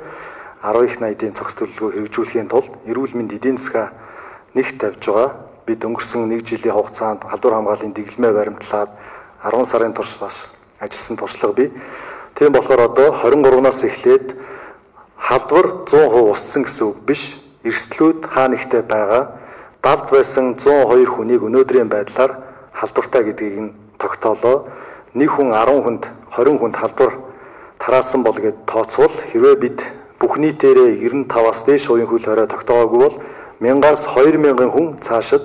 10 0.66 0.88
их 0.90 0.98
найдын 0.98 1.36
цогц 1.38 1.54
төлөвлөгөө 1.54 1.94
хэрэгжүүлэхийн 1.94 2.50
тулд 2.50 2.72
эрүүл 2.90 3.14
мэнд 3.14 3.38
эдийн 3.38 3.54
засгаа 3.60 3.94
нэг 4.58 4.74
тавьж 4.82 5.04
байгаа. 5.06 5.30
Бид 5.62 5.80
өнгөрсөн 5.86 6.26
1 6.26 6.42
жилийн 6.42 6.74
хугацаанд 6.74 7.22
халдвар 7.22 7.54
хамгааллын 7.54 7.94
дэглэмээ 7.94 8.32
баримтлаад 8.34 8.90
10 9.46 9.62
сарын 9.62 9.94
турш 9.94 10.18
бас 10.18 10.50
ажилласан 10.82 11.16
туршлага 11.16 11.54
бий. 11.54 11.70
Тийм 12.34 12.50
болохоор 12.50 12.90
одоо 12.90 13.14
23-наас 13.22 13.84
эхлээд 13.86 14.34
халдвар 15.22 15.86
100% 15.86 16.34
уссан 16.34 16.66
гэсэн 16.66 16.84
үг 16.90 16.98
биш. 17.06 17.38
Эрсдлүүд 17.62 18.26
хаа 18.26 18.48
нэгтээ 18.48 18.82
байгаа 18.82 19.43
давд 19.84 20.08
байсан 20.08 20.56
102 20.56 21.04
хүнийг 21.04 21.44
өнөөдрийн 21.44 21.92
байдлаар 21.92 22.40
халдвартай 22.72 23.22
гэдгийг 23.28 23.56
нь 23.60 23.74
тогтоолоо. 24.00 24.64
Нэг 25.12 25.28
хүн 25.28 25.52
10 25.52 25.84
хүнд 25.84 26.08
20 26.32 26.56
хүнд 26.56 26.76
халдвар 26.80 27.12
тараасан 27.76 28.24
бол 28.24 28.32
гэд 28.32 28.64
тооцвол 28.64 29.12
хэрвээ 29.12 29.56
бид 29.60 29.78
бүх 30.16 30.40
нийтээрээ 30.40 31.04
95-аас 31.04 31.68
дээш 31.68 31.92
хувийн 31.92 32.08
хөл 32.08 32.24
хорой 32.24 32.48
тогтоогоогүй 32.48 33.00
бол 33.04 33.16
1000-аас 33.60 34.08
2000 34.08 34.72
хүн 34.72 34.86
цаашид 35.04 35.44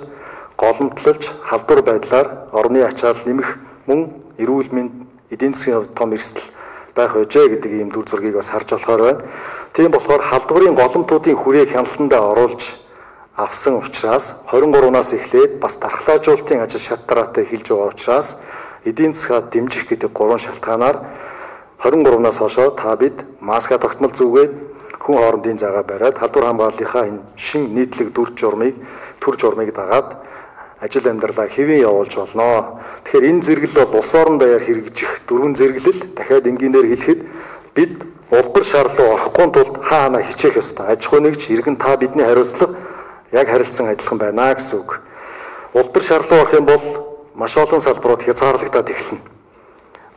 голомтлолж 0.56 1.22
халдвар 1.44 1.80
байдлаар 1.84 2.26
орны 2.56 2.80
ачаал 2.80 3.20
нэмэх 3.28 3.60
мөн 3.84 4.08
эрүүл 4.40 4.72
мэнд 4.72 4.92
эдийн 5.28 5.52
засгийн 5.52 5.84
хувьд 5.84 5.92
том 5.92 6.16
эрсдэл 6.16 6.48
байх 6.96 7.12
өжээ 7.12 7.60
гэдэг 7.60 7.72
ийм 7.76 7.92
дүр 7.92 8.08
зургийг 8.08 8.40
бас 8.40 8.48
харж 8.48 8.72
болохоор 8.72 9.02
байна. 9.04 9.20
Тийм 9.76 9.92
болохоор 9.92 10.24
халдварын 10.24 10.80
голомтуудын 10.80 11.36
хүрээг 11.36 11.76
хяналтандаа 11.76 12.24
оруулж 12.32 12.80
авсан 13.44 13.74
учраас 13.80 14.34
23-наас 14.52 15.12
эхлээд 15.16 15.52
бас 15.60 15.76
дархлаажуулалтын 15.76 16.60
ажил 16.60 16.80
шаттраатай 16.80 17.44
хэлж 17.44 17.68
байгаа 17.68 17.88
учраас 17.88 18.36
эдийн 18.84 19.14
засгаа 19.14 19.40
дэмжих 19.40 19.88
гэдэг 19.88 20.12
гурван 20.12 20.38
шалтгаанаар 20.38 20.96
23-наас 21.82 22.38
хойшоо 22.38 22.70
та 22.70 22.96
бид 22.96 23.24
маска 23.40 23.78
тогтмол 23.78 24.12
зүгээд 24.12 24.52
хүн 25.00 25.16
хоорондын 25.16 25.58
зайгаа 25.58 25.82
бариад 25.82 26.18
халдвар 26.18 26.46
хамгааллынхаа 26.46 27.04
энэ 27.08 27.20
шин 27.36 27.74
нийтлэг 27.74 28.12
дүр 28.12 28.32
журмыг 28.36 28.74
төр 29.20 29.34
журмыг 29.40 29.72
дагаад 29.74 30.16
ажил 30.80 31.08
амьдралаа 31.08 31.48
хэвэн 31.48 31.80
явуулж 31.80 32.16
болно. 32.16 32.80
Тэгэхээр 33.04 33.28
энэ 33.30 33.42
зэрэглэл 33.42 33.84
бол 33.84 33.98
улс 34.00 34.14
орон 34.14 34.38
даяар 34.38 34.64
хэрэгжих 34.64 35.24
дөрвөн 35.28 35.56
зэрэглэл 35.56 36.00
дахиад 36.16 36.46
энгийнээр 36.46 36.88
хэлэхэд 36.88 37.20
бид 37.74 37.92
улбар 38.30 38.64
шаар 38.64 38.88
руу 38.88 39.16
орохгүй 39.16 39.46
тулд 39.52 39.76
хаана 39.84 40.22
хичээх 40.22 40.56
ёстой. 40.56 40.86
Аж 40.92 41.04
ахуй 41.06 41.20
нэгж 41.20 41.48
иргэн 41.52 41.76
та 41.76 41.96
бидний 41.96 42.24
хариуцлага 42.24 42.76
яг 43.32 43.48
харилцсан 43.48 43.88
адилхан 43.88 44.18
байна 44.18 44.54
гэсэн 44.54 44.78
үг. 44.78 45.00
Улдар 45.74 46.02
шарлуу 46.02 46.40
орох 46.40 46.54
юм 46.54 46.66
бол 46.66 46.82
маш 47.34 47.56
олон 47.56 47.80
салбарууд 47.80 48.22
хязгаарлагдаад 48.22 48.90
эхэлнэ. 48.90 49.20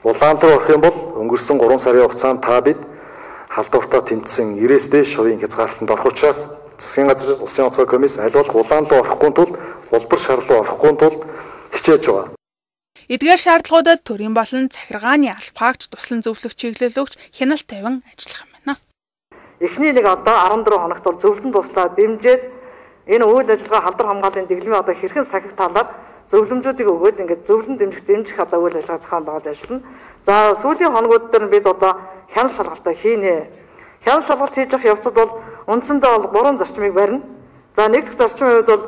Улаан 0.04 0.38
руу 0.42 0.58
орох 0.58 0.70
юм 0.70 0.82
бол 0.82 0.98
өнгөрсөн 1.22 1.62
3 1.62 1.78
сарын 1.78 2.04
хугацаанд 2.04 2.42
та 2.42 2.62
бид 2.62 2.78
халдвартаа 3.50 4.02
тэмцсэн 4.02 4.58
90-с 4.58 4.90
дээш 4.90 5.16
хувийн 5.16 5.40
хязгаарлалтанд 5.40 5.92
орох 5.94 6.10
учраас 6.10 6.50
засгийн 6.82 7.08
газар 7.08 7.38
улсын 7.38 7.66
онцгой 7.70 7.86
комисс 7.86 8.18
аль 8.18 8.34
болох 8.34 8.56
улаан 8.56 8.86
руу 8.90 9.00
орохгүй 9.06 9.32
тулд 9.32 9.54
улбар 9.92 10.20
шарлуу 10.20 10.58
орохгүй 10.66 10.92
тулд 10.98 11.22
хичээж 11.72 12.04
байгаа. 12.10 12.34
Эдгээр 13.14 13.42
шаардлагуудад 13.46 14.02
төрийн 14.08 14.34
болон 14.34 14.72
захиргааны 14.74 15.30
албаагч 15.30 15.92
туслан 15.92 16.24
зөвлөх 16.26 16.56
чиглэлөгч 16.56 17.14
хяналт 17.38 17.68
тавин 17.68 18.02
ажиллах 18.10 18.42
юм 18.42 18.52
байна. 18.58 18.74
Эхний 19.60 19.92
нэг 19.94 20.06
одоо 20.08 20.38
14 20.50 20.82
хоногт 20.82 21.04
бол 21.04 21.22
зөвлөн 21.22 21.52
туслаа 21.54 21.90
дэмжиж 21.94 22.42
энэ 23.08 23.26
үйл 23.26 23.50
ажиллагаа 23.52 23.82
халдвар 23.84 24.08
хамгааллын 24.08 24.48
дэглэмийн 24.48 24.80
одоо 24.80 24.96
хэрхэн 24.96 25.26
сахиг 25.26 25.54
талаар 25.60 25.88
зөвлөмжүүдийг 26.32 26.88
өгөөд 26.88 27.20
ингээд 27.20 27.44
зөвлөн 27.48 27.78
дэмжих 27.78 28.04
дэмжих 28.08 28.40
одоо 28.40 28.64
үйл 28.64 28.80
ажиллагаа 28.80 29.04
зохион 29.04 29.26
байгуулж 29.28 29.48
ажиллана. 29.48 29.84
За 30.24 30.56
сүүлийн 30.56 30.94
хоногуд 30.96 31.30
дээр 31.32 31.48
бид 31.52 31.68
одоо 31.68 32.00
хяналт 32.32 32.56
шалгалтаа 32.56 32.94
хийнэ. 32.94 33.48
Хяналт 34.06 34.26
шалгалт 34.26 34.56
хийж 34.56 34.72
явах 34.72 34.86
явцад 34.86 35.14
бол 35.14 35.32
үндсэндээ 35.68 36.12
бол 36.16 36.32
гурван 36.32 36.58
зарчмыг 36.58 36.94
барина. 36.94 37.22
За 37.76 37.88
нэг 37.88 38.08
дэх 38.08 38.18
зарчмын 38.18 38.64
хувьд 38.64 38.72
бол 38.72 38.86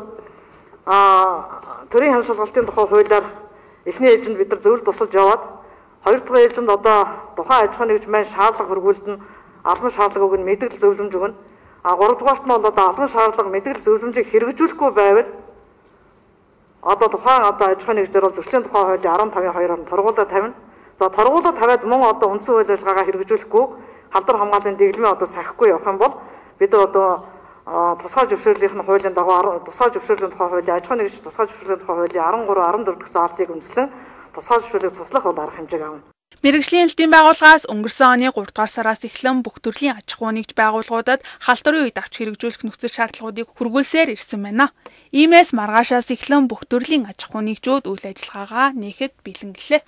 а 0.86 1.86
төрийн 1.91 2.13
хяналт 2.13 2.27
шалгалтын 2.27 2.65
тухай 2.65 2.88
хуулиар 2.88 3.25
эхний 3.86 4.10
ээлжинд 4.15 4.38
бид 4.38 4.50
нар 4.50 4.62
зөвлөлт 4.63 4.86
тусалж 4.86 5.13
яваад 5.13 5.43
хоёр 6.03 6.19
дахь 6.19 6.39
ээлжинд 6.39 6.69
одоо 6.69 7.07
тухайн 7.36 7.67
аж 7.67 7.75
ахуйн 7.75 7.89
нэгж 7.91 8.07
маань 8.07 8.25
шаардлага 8.25 8.69
хөргүүлэлт 8.69 9.07
нь 9.12 9.22
албан 9.63 9.91
шаардлага 9.91 10.25
өгнө 10.25 10.45
мэдээлэл 10.45 10.81
зөвлөмж 10.81 11.13
өгнө 11.15 11.36
А 11.85 11.93
3 11.93 12.17
дугаарт 12.17 12.43
нь 12.45 12.49
бол 12.49 12.65
одоо 12.65 12.85
албан 12.89 13.07
шаардлага 13.07 13.53
мэдрэл 13.53 13.85
зөвлөмжийг 13.85 14.27
хэрэгжүүлэхгүй 14.29 14.89
байвал 14.89 15.29
одоо 16.81 17.07
тухайн 17.13 17.43
одоо 17.45 17.67
аж 17.69 17.81
ахуйн 17.85 17.97
нэгжээр 18.01 18.25
бол 18.25 18.37
зөрчлийн 18.37 18.63
тухай 18.65 18.83
хуулийн 18.83 19.05
15-ын 19.05 19.53
2-оор 19.53 19.85
торгуулаа 19.85 20.25
тавина. 20.25 20.53
За 20.97 21.09
торгуулаа 21.09 21.53
тавиад 21.53 21.83
мөн 21.85 22.01
одоо 22.09 22.27
үндсэн 22.33 22.55
үйл 22.57 22.73
ажиллагаагаа 22.73 23.05
хэрэгжүүлэхгүй 23.05 23.65
халдвар 24.13 24.37
хамгааллын 24.41 24.77
дэглэмээ 24.81 25.13
одоо 25.13 25.27
сахихгүй 25.29 25.67
явах 25.69 25.85
юм 25.85 25.97
бол 26.01 26.13
бид 26.57 26.73
одоо 26.73 27.07
тусгай 28.01 28.25
зөвшөөрлийнх 28.33 28.75
нь 28.81 28.85
хуулийн 28.85 29.13
дагуу 29.13 29.61
тусгай 29.61 29.89
зөвшөөрлийн 29.93 30.33
тухай 30.33 30.49
хуулийн 30.49 30.77
аж 30.77 30.85
ахуйн 30.89 30.99
нэгж 31.05 31.21
тусгай 31.21 31.45
зөвшөөрлийн 31.45 31.81
тухай 31.85 31.95
хуулийн 32.01 32.25
13 32.25 32.49
14 32.49 32.97
дахь 32.97 33.13
заалтыг 33.13 33.49
үндэслэн 33.53 33.87
тусгай 34.33 34.57
зөвшөөрлийг 34.57 34.93
цуслах 34.97 35.23
бол 35.25 35.37
арга 35.37 35.57
хэмжээг 35.57 35.85
авна. 35.85 36.14
Мэргэжлийн 36.45 36.85
элтийн 36.85 37.09
байгууллагаас 37.09 37.65
өнгөрсөн 37.73 38.21
оны 38.21 38.29
3 38.29 38.53
дугаар 38.53 38.69
сараас 38.69 39.01
эхлэн 39.01 39.41
бүх 39.41 39.57
төрлийн 39.65 39.97
аж 39.97 40.13
ахуй 40.13 40.29
нэгж 40.29 40.53
байгууллагуудад 40.53 41.25
халдварын 41.41 41.89
үед 41.89 41.97
авч 41.97 42.13
хэрэгжүүлэх 42.21 42.61
нөхцөл 42.61 42.93
шаардлагуудыг 42.93 43.49
хүргүүлсээр 43.57 44.13
ирсэн 44.13 44.45
байна. 44.45 44.69
Иймээс 45.09 45.57
маргаашаас 45.57 46.13
эхлэн 46.13 46.45
бүх 46.45 46.69
төрлийн 46.69 47.09
аж 47.09 47.25
ахуй 47.25 47.41
нэгжүүд 47.49 47.89
үйл 47.89 48.05
ажиллагаагаа 48.05 48.77
нээхэд 48.77 49.13
бэлэн 49.25 49.57
гэлээ. 49.57 49.81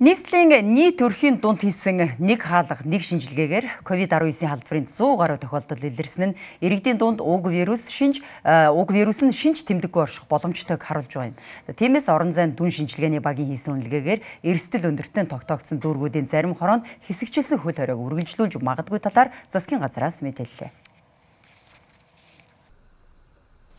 Нийслэлийн 0.00 0.64
нийт 0.72 0.96
төрхийн 0.96 1.44
дунд 1.44 1.60
хийсэн 1.60 2.16
нэг 2.16 2.40
хаалга 2.40 2.80
нэг 2.88 3.04
шинжилгээгээр 3.04 3.84
COVID-19 3.84 4.48
халдварын 4.48 4.88
100 4.88 5.20
гаруй 5.20 5.36
тохиолдол 5.36 5.76
илэрсэн 5.76 6.32
нь 6.32 6.38
иргэдийн 6.64 6.96
дунд 6.96 7.20
уг 7.20 7.52
вирус 7.52 7.92
шинж 7.92 8.24
уг 8.40 8.88
вирус 8.96 9.20
нь 9.20 9.28
шинж 9.28 9.60
тэмдэггүй 9.60 10.00
орших 10.00 10.24
боломжтойг 10.24 10.80
харуулж 10.80 11.12
байгаа 11.12 11.36
юм. 11.36 11.40
За 11.68 11.76
тиймээс 11.76 12.08
орон 12.08 12.32
зайн 12.32 12.56
дүн 12.56 12.72
шинжилгээний 12.72 13.20
багийн 13.20 13.52
хийсэн 13.52 13.76
үнэлгээгээр 13.76 14.24
эрсдэл 14.40 14.88
өндөртөө 14.88 15.36
тогтоогдсон 15.36 15.84
дүүргүүдийн 15.84 16.32
зарим 16.32 16.56
хороонд 16.56 16.88
хэсэгчилсэн 17.04 17.60
хөл 17.60 17.76
хориог 17.76 18.00
үргэлжлүүлж 18.00 18.56
магадгүй 18.56 19.04
талаар 19.04 19.36
засгийн 19.52 19.84
газраас 19.84 20.24
мэдээллээ. 20.24 20.79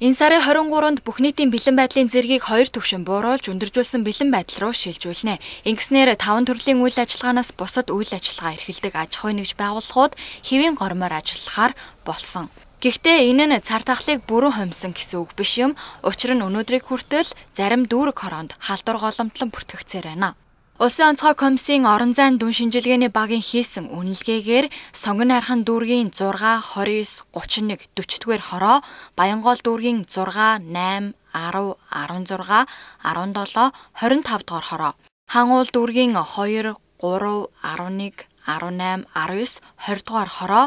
Энэ 0.01 0.17
сарын 0.17 0.41
23-нд 0.41 1.05
бүх 1.05 1.21
нийтийн 1.21 1.53
бэлэн 1.53 1.77
байдлын 1.77 2.09
зэргийг 2.09 2.49
хоёр 2.49 2.65
түвшин 2.73 3.05
бууруулж 3.05 3.53
өндөржүүлсэн 3.53 4.01
бэлэн 4.01 4.33
байдал 4.33 4.57
руу 4.65 4.73
шилжүүлнэ. 4.73 5.37
Ингэснээр 5.69 6.17
таван 6.17 6.49
төрлийн 6.49 6.81
үйл 6.81 6.97
ажиллагаанаас 6.97 7.53
бусад 7.53 7.93
үйл 7.93 8.09
ажиллагаа 8.09 8.57
эрхэлдэг 8.57 8.97
аж 8.97 9.21
ахуй 9.21 9.37
нэгж 9.37 9.53
байгууллагууд 9.61 10.17
хэвийн 10.41 10.73
гормоор 10.73 11.21
ажиллахаар 11.21 11.77
болсон. 12.01 12.49
Гэхдээ 12.81 13.29
энэ 13.29 13.45
нь 13.45 13.61
цар 13.61 13.85
тахлыг 13.85 14.25
бүрэн 14.25 14.73
хомсон 14.73 14.97
гэсэн 14.97 15.21
үг 15.21 15.37
биш 15.37 15.61
юм. 15.61 15.77
Учир 16.01 16.33
нь 16.33 16.41
өнөөдрийг 16.41 16.89
хүртэл 16.89 17.29
зарим 17.53 17.85
дүүрэг 17.85 18.17
хороонд 18.17 18.57
халдвар 18.57 18.97
голомтлон 18.97 19.53
бүртгэгцээр 19.53 20.17
байна. 20.17 20.33
Улсын 20.81 21.13
онцгой 21.13 21.35
комиссийн 21.43 21.85
орон 21.93 22.17
зайн 22.17 22.41
дүн 22.41 22.53
шинжилгээний 22.57 23.13
багийн 23.13 23.45
хийсэн 23.49 23.85
үнэлгээгээр 23.93 24.65
сонгон 25.01 25.29
найрхан 25.29 25.61
дүүргийн 25.61 26.09
6, 26.09 26.33
29, 26.73 27.21
31, 27.37 27.85
40-р 27.93 28.41
хороо, 28.49 28.77
Баянгол 29.13 29.61
дүүргийн 29.61 30.09
6, 30.09 30.25
8, 30.25 31.13
10, 31.37 31.77
16, 31.93 32.65
17, 33.05 33.69
25 33.93 34.41
дугаар 34.49 34.65
хороо, 34.65 34.93
Хангуул 35.29 35.69
дүүргийн 35.69 36.17
2, 36.17 36.73
3, 36.97 37.45
11, 37.61 38.25
18, 38.41 39.05
19, 39.21 39.61
20 39.85 40.01
дугаар 40.07 40.31
хороо, 40.33 40.65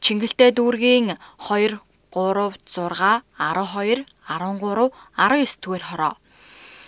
Чингэлтэй 0.00 0.50
дүүргийн 0.56 1.20
2, 1.44 1.76
3, 2.08 2.56
6, 2.72 3.20
12, 3.36 4.00
13, 4.32 4.88
19 5.20 5.60
дугаар 5.60 5.84
хороо. 5.92 6.14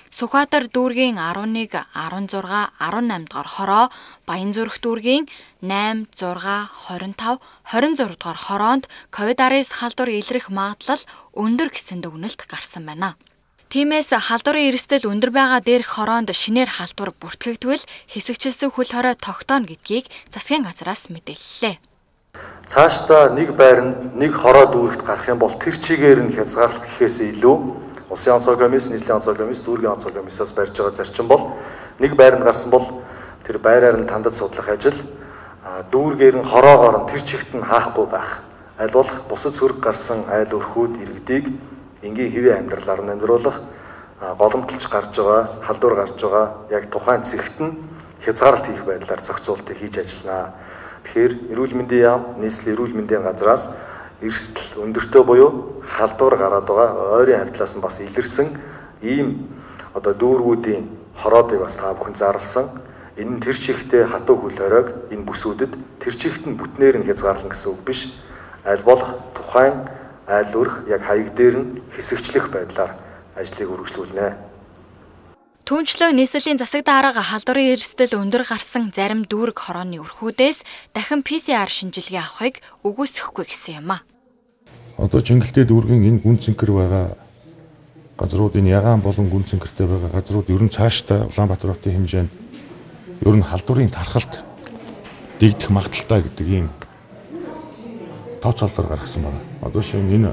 Сүхбаатар 0.08 0.72
дүүргийн 0.72 1.20
11, 1.20 1.68
16, 1.92 2.72
18 2.80 3.28
дугаар 3.28 3.48
хороо, 3.48 3.84
Баянзүрх 4.24 4.80
дүүргийн 4.80 5.28
8, 5.60 6.08
6, 6.16 6.72
25, 6.88 7.38
26 7.72 8.16
дугаар 8.16 8.40
хороонд 8.40 8.84
ковид-19 9.12 9.68
халдвар 9.68 10.08
илрэх 10.08 10.48
магадлал 10.48 11.02
өндөр 11.36 11.68
гэсэн 11.68 12.00
дүгнэлт 12.00 12.48
гарсан 12.48 12.88
байна. 12.88 13.20
Тиймээс 13.68 14.16
халдварын 14.16 14.72
эрсдэл 14.72 15.12
өндөр 15.12 15.28
байгаа 15.28 15.60
дээрх 15.60 16.00
хороонд 16.00 16.32
шинээр 16.32 16.72
халдвар 16.72 17.12
бүртгэгдвэл 17.20 17.84
хэсэгчилсэн 18.08 18.72
хөл 18.72 18.88
хорой 18.88 19.12
тогтооно 19.12 19.68
гэдгийг 19.68 20.08
засгийн 20.32 20.64
газраас 20.64 21.12
мэдээллээ. 21.12 21.76
Цаашдаа 22.64 23.36
нэг 23.36 23.52
байранд 23.52 24.16
нэг 24.16 24.32
хороо 24.32 24.72
дүүрэгт 24.72 25.04
гарах 25.04 25.28
юм 25.28 25.44
бол 25.44 25.52
тэр 25.52 25.76
чигээр 25.76 26.20
нь 26.24 26.32
хязгаарлалт 26.32 26.84
гэхээс 26.84 27.16
илүү 27.36 27.56
Улсын 28.10 28.34
онцгой 28.34 28.56
комисс, 28.56 28.88
нийслэлийн 28.88 29.16
онцгой 29.16 29.36
комисс, 29.36 29.60
дүүргийн 29.60 29.92
онцгой 29.92 30.12
комиссоос 30.12 30.52
барьж 30.52 30.72
байгаа 30.72 30.96
зарчим 30.96 31.28
бол 31.28 31.52
нэг 31.98 32.16
байранд 32.16 32.44
гарсан 32.44 32.70
бол 32.70 33.04
тэр 33.44 33.58
байраар 33.58 34.00
нь 34.00 34.08
тандад 34.08 34.34
судлах 34.34 34.68
ажил 34.68 34.96
дүүргээр 35.92 36.36
нь 36.40 36.48
хороогоор 36.48 37.04
нь 37.04 37.08
тэр 37.12 37.20
чигт 37.20 37.52
нь 37.52 37.62
хаахгүй 37.62 38.06
байх. 38.06 38.40
Аль 38.78 38.92
болох 38.92 39.28
бусад 39.28 39.52
сөрөг 39.52 39.80
гарсан 39.84 40.24
айл 40.32 40.56
өрхүүд 40.56 41.02
иргэдийг 41.04 41.52
энгийн 42.02 42.32
хэвийн 42.32 42.58
амьдралаар 42.64 43.02
нь 43.04 43.12
амьдруулах 43.12 43.60
голомтолж 44.38 44.88
гарч 44.88 45.12
байгаа, 45.18 45.44
халдвар 45.66 45.94
гарч 45.94 46.16
байгаа 46.16 46.46
яг 46.70 46.90
тухайн 46.90 47.22
цэгт 47.22 47.60
нь 47.60 47.76
хязгаарлалт 48.24 48.66
хийх 48.66 48.84
байдлаар 48.84 49.20
зохицуултыг 49.20 49.76
хийж 49.76 49.98
ажиллана. 49.98 50.56
Тэгэхээр 51.04 51.32
эрүүл 51.52 51.74
мэндийн 51.76 52.02
яам, 52.02 52.22
нийслэлийн 52.40 52.74
эрүүл 52.74 52.94
мэндийн 52.96 53.22
газраас 53.22 53.70
эрсдэл 54.22 54.82
өндөртөө 54.82 55.22
буюу 55.24 55.50
халдвар 55.86 56.36
гараад 56.36 56.66
байгаа 56.66 57.22
ойрын 57.22 57.38
хавьтлаас 57.38 57.76
нь 57.76 57.80
бас 57.80 58.00
илэрсэн 58.02 58.48
ийм 59.02 59.46
одоо 59.94 60.14
дүүргүүдийн 60.14 60.88
хороодыг 61.22 61.60
бас 61.62 61.76
та 61.76 61.94
бүхэн 61.94 62.14
зарлсан. 62.14 62.66
Энэ 63.16 63.38
нь 63.38 63.40
тэр 63.40 63.54
чихтэй 63.54 64.04
хатуу 64.06 64.36
хөл 64.36 64.58
хоройг 64.58 64.94
энэ 65.10 65.26
бүсүүдэд 65.26 65.72
тэр 66.02 66.14
чихт 66.14 66.46
нь 66.46 66.58
бүтнээр 66.58 66.98
нь 66.98 67.06
хязгаарлан 67.06 67.50
гэсэн 67.50 67.70
үг 67.74 67.80
биш. 67.86 68.14
Аль 68.64 68.82
болох 68.82 69.14
тухайн 69.34 69.86
айл 70.26 70.50
өрх 70.54 70.86
яг 70.86 71.02
хаяг 71.02 71.34
дээр 71.34 71.56
нь 71.58 71.68
хэсэгчлэх 71.94 72.50
байдлаар 72.50 72.94
ажлыг 73.34 73.70
үргэлжлүүлнэ. 73.70 74.47
Түүнчлэн 75.68 76.16
нийслэлийн 76.16 76.56
засаг 76.56 76.80
дарга 76.88 77.20
халдварын 77.20 77.76
эрсдэл 77.76 78.16
өндөр 78.16 78.48
гарсан 78.48 78.88
зарим 78.88 79.28
дүүрэг 79.28 79.60
хорооны 79.60 80.00
өрхүүдээс 80.00 80.64
дахин 80.96 81.20
PCR 81.20 81.68
шинжилгээ 81.68 82.24
авахыг 82.24 82.64
үгүйсэхгүй 82.88 83.44
гэсэн 83.44 83.84
юм 83.84 83.92
а. 83.92 84.00
Одоо 84.96 85.20
Чингэлтэй 85.20 85.68
дүүргийн 85.68 86.08
энэ 86.08 86.24
гүн 86.24 86.40
цэнхэр 86.40 86.72
байгаа 86.72 87.06
газруудын 88.16 88.64
ягаан 88.64 89.04
болон 89.04 89.28
гүн 89.28 89.44
цэнхэртэй 89.44 89.84
байгаа 89.84 90.08
газрууд 90.16 90.48
ер 90.48 90.62
нь 90.64 90.72
цаашдаа 90.72 91.28
Улаанбаатар 91.36 91.76
хотын 91.76 92.00
хэмжээнд 92.00 92.32
ер 93.28 93.36
нь 93.36 93.44
халдварын 93.44 93.92
тархалт 93.92 94.40
дэгдэх 95.36 95.68
магадaltaй 95.68 96.24
гэдэг 96.24 96.48
ийм 96.48 96.72
тооцоолдоор 98.40 98.88
гаргасан 98.88 99.28
байна. 99.28 99.44
Одоо 99.60 99.84
шинэ 99.84 100.16
энэ 100.16 100.32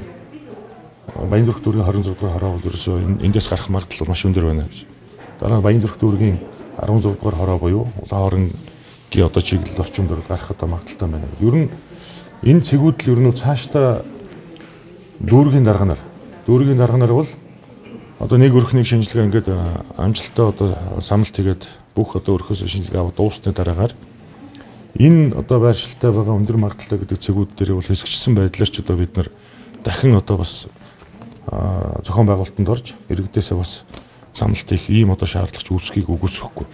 Баянзүрх 1.12 1.60
дүүргийн 1.60 1.84
26 1.84 2.16
дугаар 2.16 2.40
хороо 2.40 2.56
бол 2.56 2.68
ерөөсөө 2.72 3.20
эндээс 3.20 3.52
гарах 3.52 3.68
магадлал 3.68 4.08
маш 4.08 4.24
өндөр 4.24 4.48
байна 4.48 4.64
гэж. 4.72 4.95
Дараа 5.40 5.58
нь 5.58 5.66
Баянзүрх 5.66 5.98
дүүргийн 6.00 6.38
16 6.80 7.16
дугаар 7.16 7.36
хороо 7.36 7.58
буюу 7.58 7.84
Улаан 8.02 8.22
хоорондгийн 8.22 9.26
одоо 9.26 9.42
чиглэл 9.42 9.80
орчимд 9.80 10.10
гарах 10.28 10.50
одоо 10.50 10.68
магадлалтай 10.68 11.08
байна. 11.08 11.28
Ер 11.40 11.54
нь 11.54 11.68
энэ 12.42 12.64
цэгүүд 12.64 12.96
л 13.04 13.12
ер 13.12 13.20
нь 13.20 13.32
цаашдаа 13.32 14.04
дүүргийн 15.20 15.64
дарганаар 15.64 16.00
дүүргийн 16.46 16.80
дарганаар 16.80 17.12
бол 17.12 17.30
одоо 18.18 18.36
нэг 18.38 18.52
өрхнийг 18.56 18.86
шинжилгээ 18.88 19.28
ингээд 19.28 19.48
амжилттай 20.00 20.44
одоо 20.48 20.66
самналт 21.00 21.36
хийгээд 21.36 21.64
бүх 21.92 22.16
одоо 22.16 22.40
өрхөөс 22.40 22.64
шинжилгээ 22.64 23.00
аваад 23.00 23.16
дуусны 23.16 23.52
дараагаар 23.52 23.92
Энэ 24.96 25.36
одоо 25.36 25.60
байршилтай 25.60 26.08
байгаа 26.08 26.40
өндөр 26.40 26.56
магадлалтай 26.56 26.96
гэдэг 27.04 27.20
цэгүүд 27.20 27.50
дээр 27.52 27.76
бол 27.76 27.84
хэсэгчсэн 27.84 28.32
байдлаар 28.32 28.70
ч 28.72 28.80
одоо 28.80 28.96
бид 28.96 29.12
нар 29.12 29.28
дахин 29.84 30.16
одоо 30.16 30.40
бас 30.40 30.72
зохион 32.00 32.24
байгуулалтанд 32.24 32.72
орж 32.72 32.96
иргэдээсээ 33.12 33.56
бас 33.60 33.84
саналт 34.36 34.68
их 34.76 34.92
ийм 34.92 35.16
одоо 35.16 35.24
шаардлагач 35.24 35.72
үүсхийг 35.72 36.12
үгүйсэхгүй. 36.12 36.68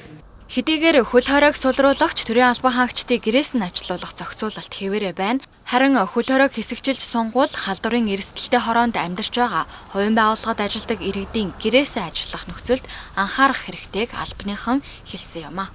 Хэдийгээр 0.53 1.09
хөл 1.09 1.25
хоройг 1.25 1.57
сулруулагч 1.57 2.29
төрийн 2.29 2.53
албан 2.53 2.77
хаагчдыг 2.77 3.25
гэрээс 3.25 3.57
нь 3.57 3.65
ачлуулах 3.65 4.13
зохицуулалт 4.13 4.69
хэвээрээ 4.69 5.15
байна. 5.17 5.41
Харин 5.65 5.97
хөл 5.97 6.29
хоройг 6.29 6.53
хэсэгчилж 6.53 7.01
сонгуул 7.01 7.49
халдварын 7.49 8.13
эрсдэлтэй 8.13 8.61
хороонд 8.61 9.01
амьдарч 9.01 9.33
байгаа 9.33 9.65
хувийн 9.97 10.13
байгууллагад 10.13 10.61
ажилладаг 10.61 11.01
иргэдийн 11.01 11.57
гэрээсээ 11.57 12.05
ажиллах 12.05 12.45
нөхцөлд 12.53 12.85
анхаарах 13.17 13.65
хэрэгтэйг 13.65 14.13
албаныхан 14.13 14.85
хэлсэн 15.09 15.49
юм 15.49 15.65
а. 15.65 15.73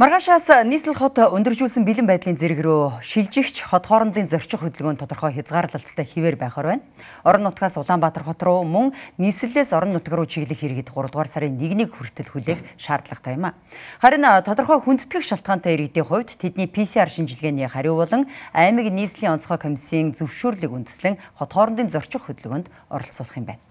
Маргаашаас 0.00 0.48
нийслэл 0.64 0.96
хот 0.96 1.20
өндөржүүлсэн 1.20 1.84
бэлэн 1.84 2.08
байдлын 2.08 2.40
зэрэг 2.40 2.64
рүү 2.64 3.04
шилжигч 3.04 3.68
хот 3.68 3.84
хоорондын 3.84 4.32
зорчих 4.32 4.64
хөдөлгөөн 4.64 4.96
тодорхой 4.96 5.36
хязгаарлалттай 5.36 6.08
хിവэр 6.08 6.40
байхаар 6.40 6.80
байна. 6.80 6.84
Орон 7.20 7.44
нутгаас 7.44 7.76
Улаанбаатар 7.76 8.24
хот 8.24 8.40
руу 8.40 8.64
мөн 8.64 8.96
нийслэлээс 9.20 9.76
орон 9.76 9.92
нутг 9.92 10.08
руу 10.08 10.24
чиглэх 10.24 10.64
иргэд 10.64 10.88
3 10.88 11.12
дугаар 11.12 11.28
сарын 11.28 11.60
1-ний 11.60 11.84
хүртэл 11.84 12.32
хүлээх 12.32 12.64
шаардлагатай 12.80 13.36
юм 13.36 13.52
а. 13.52 13.60
Харин 14.00 14.24
тодорхой 14.40 14.80
хүндэтгэх 14.80 15.20
шалтгаантай 15.20 15.76
иргэдийн 15.76 16.08
хувьд 16.08 16.32
тэдний 16.32 16.64
PCR 16.64 17.12
шинжилгээний 17.12 17.68
хариу 17.68 18.00
болон 18.00 18.24
аймаг 18.56 18.88
нийслэлийн 18.88 19.36
онцгой 19.36 19.60
комиссийн 19.60 20.16
зөвшөөрлийг 20.16 20.72
үндэслэн 20.72 21.20
хот 21.36 21.52
хоорондын 21.52 21.92
зорчих 21.92 22.24
хөдөлгөөнд 22.24 22.72
оролцуулах 22.88 23.36
юм 23.36 23.52
байна. 23.52 23.69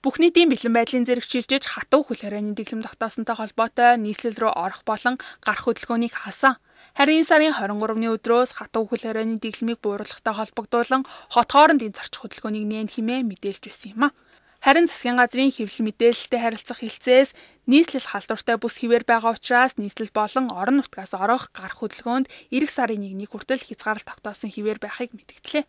Бүх 0.00 0.16
нийтийн 0.16 0.48
бэлэн 0.48 0.72
байдлын 0.72 1.04
зэрэг 1.04 1.28
шилжиж 1.28 1.68
хатуу 1.68 2.08
хөл 2.08 2.24
хорионы 2.24 2.56
дэглэм 2.56 2.80
тогтоосонтой 2.88 3.36
холбоотой 3.36 4.00
нийслэл 4.00 4.32
рүү 4.32 4.52
орох 4.56 4.80
болон 4.88 5.20
гарах 5.44 5.68
хөдөлгөөнийг 5.68 6.16
хаасан. 6.16 6.56
Харин 6.96 7.28
сарын 7.28 7.52
23-ны 7.52 8.08
өдрөөс 8.16 8.56
хатуу 8.56 8.88
хөл 8.88 9.04
хорионы 9.04 9.36
дэглэмийг 9.44 9.84
бууруулахтай 9.84 10.32
холбогдуулан 10.32 11.04
хот 11.04 11.52
хоорондын 11.52 11.92
зарчих 11.92 12.16
хөдөлгөөнийг 12.24 12.64
нээн 12.64 12.88
химээ 12.88 13.28
мэдээлж 13.28 13.60
байсан 13.60 13.92
юм 13.92 14.02
а. 14.08 14.16
Харин 14.64 14.88
засгийн 14.88 15.20
газрын 15.20 15.52
хэвлэл 15.52 15.84
мэдээлэлтэй 15.92 16.40
харилцах 16.40 16.80
хэлцээс 16.80 17.36
нийслэл 17.68 18.08
халдвартай 18.08 18.56
бүс 18.56 18.80
хിവэр 18.80 19.04
байгаа 19.04 19.36
учраас 19.36 19.76
нийслэл 19.76 20.16
болон 20.16 20.48
орон 20.48 20.80
нутгаас 20.80 21.12
орох 21.12 21.52
гарах 21.52 21.76
хөдөлгөөнд 21.80 22.28
эх 22.48 22.72
сарын 22.72 23.04
1-ний 23.04 23.28
хүртэл 23.28 23.68
хязгаарлалт 23.68 24.08
тогтоосон 24.08 24.48
хിവэр 24.48 24.80
байхыг 24.80 25.12
мэдгдлээ. 25.12 25.64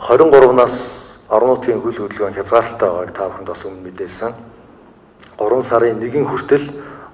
23-наас 0.00 1.18
орон 1.28 1.56
нутгийн 1.56 1.80
хөл 1.80 1.96
хөдөлгөөн 1.96 2.34
хязгаарлалтай 2.34 2.88
байгааг 2.90 3.12
та 3.16 3.28
бүхэнд 3.28 3.48
бас 3.48 3.64
өмнө 3.64 3.84
мэдээлсэн. 3.88 4.32
3 5.38 5.62
сарын 5.62 6.00
1-ийн 6.02 6.26
хүртэл 6.28 6.66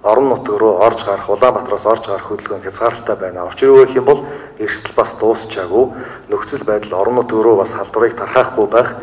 орон 0.02 0.28
нутг 0.28 0.48
руу 0.58 0.80
орж 0.80 1.04
гарах 1.04 1.28
Улаанбаатараас 1.28 1.86
орж 1.86 2.08
гарах 2.08 2.26
хөдөлгөөн 2.28 2.62
хязгаарлалтай 2.64 3.16
байна. 3.16 3.44
Учир 3.46 3.68
юу 3.68 3.84
гэх 3.84 3.96
юм 3.96 4.04
бол 4.04 4.24
эрсдэл 4.58 4.94
бас 4.96 5.14
дуусчаагүй. 5.20 5.84
Нөхцөл 6.28 6.64
байдал 6.64 7.00
орон 7.00 7.14
нутг 7.20 7.32
руу 7.32 7.56
бас 7.56 7.72
халдварыг 7.72 8.16
тархаахгүй 8.16 8.66
байх. 8.66 8.96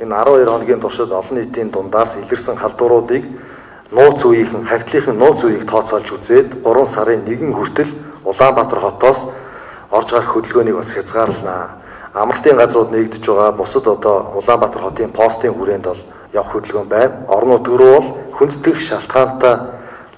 Энэ 0.00 0.14
12 0.14 0.44
хоногийн 0.46 0.80
туршид 0.80 1.12
олон 1.12 1.38
нийтийн 1.38 1.70
дундаас 1.70 2.16
илэрсэн 2.16 2.56
халдваруудыг 2.56 3.24
нууц 3.90 4.24
үеийнхэн 4.24 4.64
хавтлынхын 4.64 5.18
нууц 5.18 5.44
үеийг 5.44 5.66
тооцоолж 5.66 6.08
үзээд 6.14 6.62
3 6.64 6.84
сарын 6.86 7.26
1 7.26 7.52
хүртэл 7.52 7.90
Улаанбаатар 8.24 8.80
хотоос 8.80 9.28
орж 9.90 10.08
гарах 10.10 10.32
хөдөлгөөнийг 10.34 10.76
бас 10.76 10.92
хязгаарлана 10.94 11.56
амралтын 12.14 12.56
газрууд 12.56 12.90
нэгдэж 12.90 13.24
байгаа 13.26 13.52
бусад 13.52 13.86
одоо 13.86 14.34
Улаанбаатар 14.38 14.82
хотын 14.82 15.12
постын 15.12 15.54
хүрээнд 15.54 15.86
бол 15.86 16.02
явах 16.32 16.52
хөдөлгөөн 16.52 16.88
байна. 16.88 17.14
Нутг 17.26 17.68
руу 17.68 17.94
бол 17.98 18.08
хүндэтгэх 18.38 18.78
шалтгаантай 18.80 19.54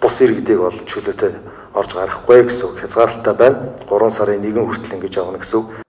бус 0.00 0.20
иргэдийг 0.20 0.60
бол 0.60 0.78
чөлөөтэй 0.88 1.32
орж 1.74 1.90
гарахгүй 1.94 2.42
гэсэн 2.44 2.68
хязгаарлалтай 2.80 3.34
байна. 3.34 3.58
3 3.88 4.10
сарын 4.10 4.44
1 4.44 4.60
хүртэл 4.60 4.94
ингэж 4.96 5.16
явна 5.16 5.38
гэсэн. 5.38 5.82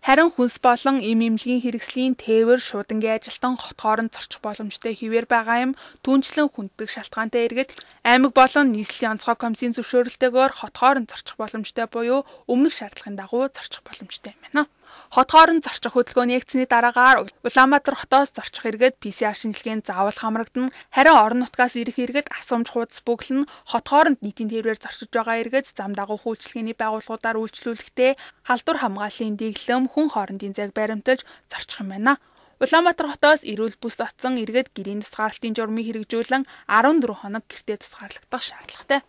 Харин 0.00 0.32
хүнс 0.32 0.56
болон 0.64 1.04
эм 1.04 1.20
эмнэлгийн 1.20 1.60
хэрэгслийн 1.60 2.16
тээвэр 2.16 2.56
шуудангийн 2.56 3.20
ажилтан 3.20 3.60
хот 3.60 3.76
хооронд 3.76 4.16
зорчих 4.16 4.40
боломжтой 4.40 4.96
хിവэр 4.96 5.28
байгаа 5.28 5.58
юм. 5.60 5.72
Түүнчлэн 6.00 6.48
хүнддэг 6.48 6.88
шалтгаантай 6.88 7.44
иргэд 7.44 7.76
аймаг 8.00 8.32
болон 8.32 8.72
нийслэлийн 8.72 9.20
онцгой 9.20 9.36
комиссийн 9.36 9.76
зөвшөөрөлтөөр 9.76 10.52
хот 10.56 10.74
хооронд 10.80 11.12
зорчих 11.12 11.36
боломжтой 11.36 11.84
буюу 11.92 12.24
өмнөх 12.48 12.72
шаардлагын 12.80 13.20
дагуу 13.20 13.52
зорчих 13.52 13.84
боломжтой 13.84 14.32
юм 14.32 14.40
байна. 14.40 14.62
Хот 15.10 15.34
хооронд 15.34 15.66
зорчих 15.66 15.98
хөдөлгөөн 15.98 16.30
нэгцсэний 16.30 16.70
дараагаар 16.70 17.26
Улаанбаатар 17.42 17.98
хотоос 17.98 18.30
зорчих 18.30 18.62
иргэд 18.62 19.02
PCR 19.02 19.34
шинжилгээнд 19.34 19.82
заавал 19.90 20.14
хамрагдана. 20.14 20.70
Харин 20.94 21.18
орон 21.18 21.42
нутгаас 21.42 21.74
ирэх 21.74 21.98
иргэд 21.98 22.30
асуумж 22.30 22.70
хуудас 22.70 23.02
бүглэн 23.02 23.42
хот 23.74 23.86
хооронд 23.90 24.22
нийтийн 24.22 24.46
тээврээр 24.54 24.78
зорчиж 24.78 25.10
байгаа 25.10 25.42
иргэд 25.42 25.66
зам 25.74 25.98
дагуу 25.98 26.14
үйлчилгээний 26.14 26.78
байгууллагуудаар 26.78 27.42
үйлчлүүлэхдээ 27.42 28.12
халдвар 28.46 28.78
хамгааллын 28.86 29.34
дэглэм 29.34 29.84
хүн 29.90 30.06
хоорондын 30.14 30.54
зайг 30.54 30.78
баримталж 30.78 31.26
зорчих 31.50 31.82
юм 31.82 31.90
байна. 31.90 32.22
Улаанбаатар 32.62 33.10
хотоос 33.10 33.42
эрүүл 33.42 33.82
бүс 33.82 33.98
оцсон 33.98 34.38
иргэд 34.38 34.70
гэрийн 34.70 35.02
тусгаарлалтын 35.02 35.58
журмыг 35.58 35.90
хэрэгжүүлэн 35.90 36.46
14 36.70 37.18
хоног 37.18 37.44
гэртээ 37.50 37.82
тусгаарлагдах 37.82 38.42
шаардлагатай. 38.46 39.02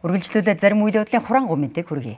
Үргэлжлүүлээд 0.00 0.62
зарим 0.64 0.80
үйл 0.80 1.04
явдлын 1.04 1.20
хураангуй 1.20 1.60
мэдээ 1.60 1.84
хүргэе. 1.84 2.16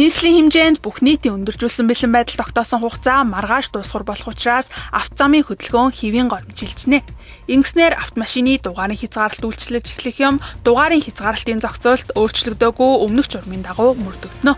Нийслэлийн 0.00 0.48
хэмжээнд 0.48 0.78
бүх 0.80 1.04
нийтийн 1.04 1.44
өндөржүүлсэн 1.44 1.84
бэлэн 1.84 2.08
байдал 2.08 2.40
тогтоосон 2.40 2.80
хугацаа 2.80 3.20
маргааш 3.20 3.68
дуусгар 3.68 4.08
болох 4.08 4.32
учраас 4.32 4.72
автозамын 4.96 5.44
хөдөлгөөн 5.44 5.92
хэвийн 5.92 6.32
гормжилжнэ. 6.32 7.04
Ингэснээр 7.52 8.00
автомашины 8.00 8.56
дугаарын 8.64 8.96
хязгаарлалт 8.96 9.44
үйлчлэж 9.44 9.92
эхлэх 9.92 10.16
юм 10.24 10.40
дугаарын 10.64 11.04
хязгаарлалтын 11.04 11.60
зохицуулалт 11.60 12.16
өөрчлөгдөөгүй 12.16 12.92
өмнөх 13.04 13.28
журмын 13.28 13.60
дагуу 13.60 13.92
мөрдөгдөнө. 14.00 14.56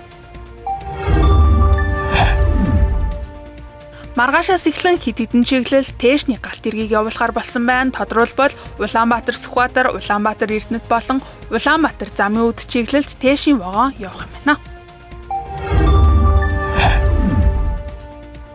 Маргаашаас 4.14 4.70
эхлэн 4.70 5.02
хид 5.02 5.26
хідэн 5.26 5.42
чиглэл 5.42 5.90
тээшний 5.98 6.38
галт 6.38 6.62
эргийг 6.70 6.94
явуулахар 6.94 7.34
болсон 7.34 7.66
байна. 7.66 7.90
Тодорхойлбол 7.90 8.54
Улаанбаатар 8.78 9.34
Сүхбаатар, 9.34 9.90
Улаанбаатар 9.90 10.54
Эрдэнэт 10.54 10.86
болон 10.86 11.18
Улаанбаатар 11.50 12.14
замын 12.14 12.46
үд 12.46 12.62
чиглэлд 12.62 13.10
тээшийн 13.18 13.58
вагон 13.58 13.90
явах 13.98 14.30
юм 14.30 14.34
байна. 14.46 14.71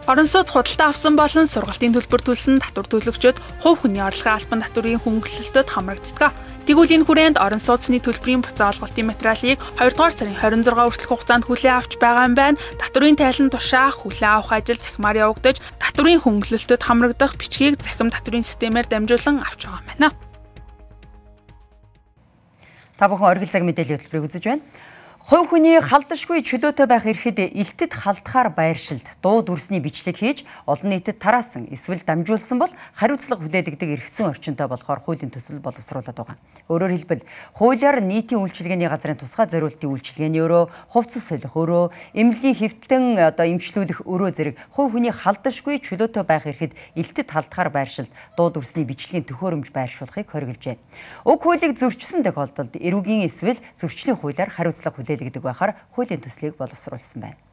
Орон 0.08 0.24
сууц 0.24 0.56
худалдаа 0.56 0.96
авсан 0.96 1.20
болон 1.20 1.52
сургалтын 1.52 1.92
төлбөр 1.92 2.22
төлсөн 2.24 2.64
татвар 2.64 2.88
төлөгчид 2.88 3.44
хувь 3.60 3.84
хүний 3.84 4.00
орлогын 4.00 4.40
албан 4.40 4.64
татврын 4.64 5.04
хөнгөлөлтөд 5.04 5.68
хамрагддаг. 5.68 6.32
Тэгвэл 6.64 6.96
энэ 6.96 7.04
хүрээнд 7.04 7.36
орон 7.44 7.60
сууцны 7.60 8.00
төлбөрийн 8.00 8.40
буцаа 8.40 8.72
олголтын 8.72 9.04
материалыг 9.04 9.60
2 9.60 10.00
дугаар 10.00 10.16
сарын 10.16 10.40
26 10.40 10.80
хүртэлх 10.80 11.12
хугацаанд 11.12 11.44
хүлээн 11.52 11.76
авч 11.76 12.00
байгаа 12.00 12.24
юм 12.24 12.40
байна. 12.40 12.56
Татврын 12.80 13.20
тайлан 13.20 13.52
тушаа 13.52 13.92
хүлээн 13.92 14.32
авах 14.32 14.56
ажил 14.56 14.80
захимаар 14.80 15.28
явагдаж, 15.28 15.60
татврын 15.76 16.24
хөнгөлөлтөд 16.24 16.82
хамрагдах 16.88 17.36
бичгийг 17.36 17.76
захим 17.84 18.08
татврын 18.08 18.48
системээр 18.48 18.88
дамжуулан 18.88 19.44
авч 19.44 19.68
байгаа 19.68 19.84
юм 19.84 19.88
байна. 19.92 20.10
Та 22.96 23.12
бүхэн 23.12 23.28
оргил 23.28 23.52
цаг 23.52 23.68
мэдээллийн 23.68 24.00
хөтөлбөрийг 24.00 24.28
үзэж 24.32 24.44
байна. 24.48 24.64
Хувь 25.28 25.52
хүний 25.52 25.76
халдашгүй 25.84 26.40
чөлөөтэй 26.40 26.88
байх 26.88 27.04
эрхэд 27.04 27.52
элтэд 27.52 27.92
халдахаар 27.92 28.48
байршилд 28.48 29.04
дуу 29.20 29.44
дүрсний 29.44 29.84
бичлэг 29.84 30.16
хийж 30.16 30.48
олон 30.64 30.96
нийтэд 30.96 31.20
тараасан 31.20 31.68
эсвэл 31.68 32.00
дамжуулсан 32.00 32.56
бол 32.56 32.72
хариуцлага 32.96 33.44
хүлээлгдэг 33.44 34.08
эргэцэн 34.08 34.32
орчинтой 34.32 34.72
болохоор 34.72 35.04
хуулийн 35.04 35.28
төсөл 35.28 35.60
боловсруулад 35.60 36.16
байгаа. 36.16 36.40
Өөрөөр 36.72 36.94
хэлбэл 36.96 37.28
хуулиар 37.60 38.00
нийтийн 38.08 38.40
үйлчилгээний 38.40 38.88
газрын 38.88 39.20
тусгай 39.20 39.52
зориултын 39.52 39.92
үйлчилгээний 39.92 40.40
өрөө, 40.48 40.96
хувцас 40.96 41.28
солих 41.28 41.52
өрөө, 41.60 41.92
эмнэлгийн 42.16 42.56
хэвтэн 42.56 43.20
одоо 43.20 43.52
эмчлүүлэх 43.52 44.08
өрөө 44.08 44.32
зэрэг 44.32 44.56
хувь 44.72 44.96
хүний 44.96 45.12
халдашгүй 45.12 45.84
чөлөөтэй 45.84 46.24
байх 46.24 46.48
эрхэд 46.48 46.72
элтэд 46.96 47.28
халдахаар 47.28 47.76
байршилд 47.76 48.12
дуу 48.40 48.48
дүрсний 48.48 48.88
бичлэгийн 48.88 49.28
төхөөрөмж 49.28 49.76
байршуулахыг 49.76 50.32
хоригложээ. 50.32 50.80
Уг 51.28 51.40
хуулийг 51.44 51.76
зөрчсөн 51.76 52.24
тохиолдолд 52.24 52.80
эрүүгийн 52.80 53.28
эсвэл 53.28 53.60
зөрчлийн 53.76 54.20
хуулиар 54.20 54.52
хариуцлага 54.52 54.96
хүлээлгдэг 54.96 55.17
хэлэгдэг 55.18 55.44
байхаар 55.44 55.76
хуулийн 55.94 56.22
төслийг 56.22 56.58
боловсруулсан 56.58 57.22
байна. 57.22 57.47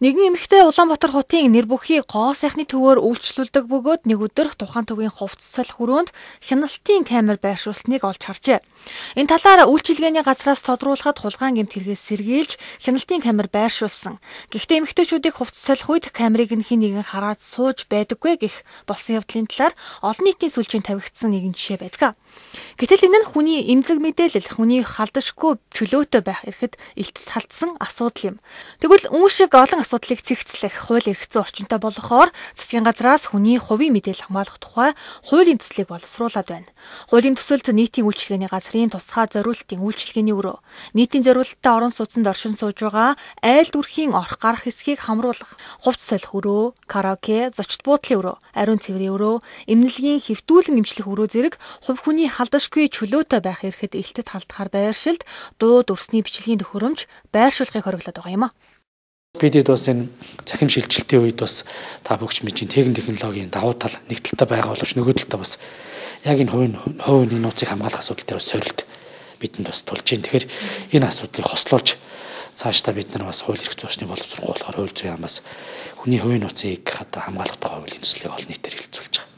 Нэгэн 0.00 0.32
эмэгтэй 0.32 0.64
Улаанбаатар 0.64 1.12
хотын 1.12 1.52
нэр 1.52 1.68
бүхий 1.68 2.00
гоо 2.00 2.32
сайхны 2.32 2.64
төвөөр 2.64 3.04
үйлчлүүлдэг 3.04 3.68
бөгөөд 3.68 4.08
нэг 4.08 4.32
өдөр 4.32 4.56
тухайн 4.56 4.88
төвийн 4.88 5.12
хувцс 5.12 5.44
солих 5.44 5.76
хүрээнд 5.76 6.08
хяналтын 6.40 7.04
камер 7.04 7.36
байршуулсныг 7.36 8.00
олж 8.08 8.24
харжээ. 8.24 8.64
Энэ 9.20 9.28
талаар 9.28 9.68
үйлчилгээний 9.68 10.24
газраас 10.24 10.64
тодруулахад 10.64 11.20
хулгайн 11.20 11.60
гэмт 11.60 11.76
хэрэгээс 11.76 12.16
сэргийлж 12.16 12.52
хяналтын 12.80 13.20
камер 13.20 13.52
байршуулсан. 13.52 14.16
Гэхдээ 14.48 14.88
эмэгтэйчүүдийг 14.88 15.36
хувцс 15.36 15.60
солих 15.60 15.84
үед 15.92 16.08
камерыг 16.16 16.56
нь 16.56 16.64
хин 16.64 16.80
нэгэн 16.80 17.04
хараад 17.04 17.44
сууж 17.44 17.84
байдаггүй 17.92 18.40
гэх 18.40 18.64
болсон 18.88 19.20
явдлын 19.20 19.52
талаар 19.52 19.76
олон 20.00 20.24
нийтийн 20.24 20.48
сүлжээнд 20.48 20.88
тавигдсан 20.88 21.28
нэгэн 21.28 21.52
жишээ 21.52 21.76
байдаг. 21.76 22.16
Гэтэл 22.80 23.04
энэ 23.04 23.20
нь 23.20 23.28
хүний 23.28 23.60
эмзэг 23.68 24.00
мэдээлэл 24.00 24.48
хүний 24.56 24.80
халдашгүй 24.80 25.60
чөлөөтэй 25.76 26.22
байх 26.24 26.40
эрэхэд 26.48 26.80
илтэд 26.96 27.28
халтсан 27.28 27.76
асуудал 27.76 28.32
юм. 28.32 28.36
Тэгвэл 28.80 29.12
үүн 29.12 29.28
шиг 29.28 29.52
олон 29.52 29.84
асуудлыг 29.90 30.22
цэгцлэх 30.22 30.86
хууль 30.86 31.10
эрх 31.10 31.26
зүйн 31.26 31.42
орчинтой 31.42 31.82
болохоор 31.82 32.30
засгийн 32.54 32.86
газраас 32.86 33.26
хүний 33.26 33.58
хувийн 33.58 33.90
мэдээлэл 33.90 34.30
хамгаалах 34.30 34.62
тухай 34.62 34.94
хуулийн 35.26 35.58
төслийг 35.58 35.90
боловсруулад 35.90 36.46
байна. 36.46 36.70
Хуулийн 37.10 37.34
төсөлд 37.34 37.66
нийтийн 37.74 38.06
үйлчилгээний 38.06 38.46
газрын 38.46 38.94
тусгай 38.94 39.26
зориултын 39.26 39.82
үйлчилгээний 39.82 40.30
өрөө, 40.30 40.62
нийтийн 40.94 41.26
зориулалттай 41.26 41.72
орон 41.74 41.90
сууцнд 41.90 42.22
оршин 42.22 42.54
сууж 42.54 42.78
байгаа 42.78 43.18
айл 43.42 43.66
дүрхийн 43.66 44.14
орох 44.14 44.38
гарах 44.38 44.62
хэсгийг 44.62 45.02
хамруулах, 45.02 45.58
хувцс 45.82 46.06
солих 46.06 46.30
өрөө, 46.38 46.78
караоке, 46.86 47.50
зочд 47.50 47.82
буудлын 47.82 48.22
өрөө, 48.22 48.36
ариун 48.54 48.78
цэврийн 48.78 49.18
өрөө, 49.18 49.42
эмнэлгийн 49.66 50.22
хэвтүүлэн 50.22 50.78
эмчлэх 50.78 51.10
өрөө 51.10 51.28
зэрэг 51.34 51.54
хувь 51.82 51.98
хүний 51.98 52.30
халдашгүй 52.30 52.86
чөлөөтэй 52.94 53.42
байх 53.42 53.66
эрэхэд 53.66 53.98
элтэд 53.98 54.30
халдахаар 54.30 54.70
байршилд 54.70 55.26
дуу 55.58 55.82
дүрсний 55.82 56.22
бичлэгийн 56.22 56.62
төхөөрөмж 56.62 57.10
байршуулахыг 57.34 57.82
хориглоод 57.82 58.18
байгаа 58.22 58.36
юм 58.38 58.46
а. 58.46 58.54
Бидэд 59.38 59.70
бас 59.70 59.86
энэ 59.86 60.10
цахим 60.42 60.66
шилжилтийн 60.66 61.22
үед 61.22 61.38
бас 61.38 61.62
та 62.02 62.18
бүгч 62.18 62.42
мэджин 62.42 62.66
техник 62.66 62.98
технологийн 62.98 63.46
давуу 63.46 63.78
тал 63.78 63.94
нэг 64.10 64.26
талтай 64.26 64.58
байгаа 64.58 64.74
боловч 64.74 64.98
нөгөө 64.98 65.22
талтай 65.22 65.38
бас 65.38 65.52
яг 66.26 66.42
энэ 66.42 66.50
хувийн 66.50 66.74
хувийн 66.98 67.38
нууцыг 67.38 67.70
хамгаалах 67.70 68.02
асуудал 68.02 68.26
дээр 68.26 68.42
бас 68.42 68.50
сорилт 68.50 68.80
бидэнд 69.38 69.70
бас 69.70 69.86
тулж 69.86 70.02
байна. 70.02 70.26
Тэгэхээр 70.26 70.46
энэ 70.98 71.06
асуудлыг 71.06 71.46
хослуулж 71.46 71.88
цаашдаа 72.58 72.90
бид 72.90 73.14
нар 73.14 73.30
бас 73.30 73.46
хууль 73.46 73.62
эрх 73.62 73.78
зүйчний 73.78 74.10
боловсрол 74.10 74.50
болохоор 74.50 74.76
хууль 74.82 74.98
зүйн 74.98 75.14
хамаас 75.14 75.46
хүний 75.94 76.18
хувийн 76.18 76.42
нууцыг 76.42 76.84
одоо 76.98 77.22
хамгаалах 77.22 77.54
тухай 77.62 77.78
хуулийн 77.78 78.02
төслийг 78.02 78.34
олон 78.34 78.50
нийтээр 78.50 78.74
хэлэлцүүлж 78.82 79.14
байгаа. 79.14 79.29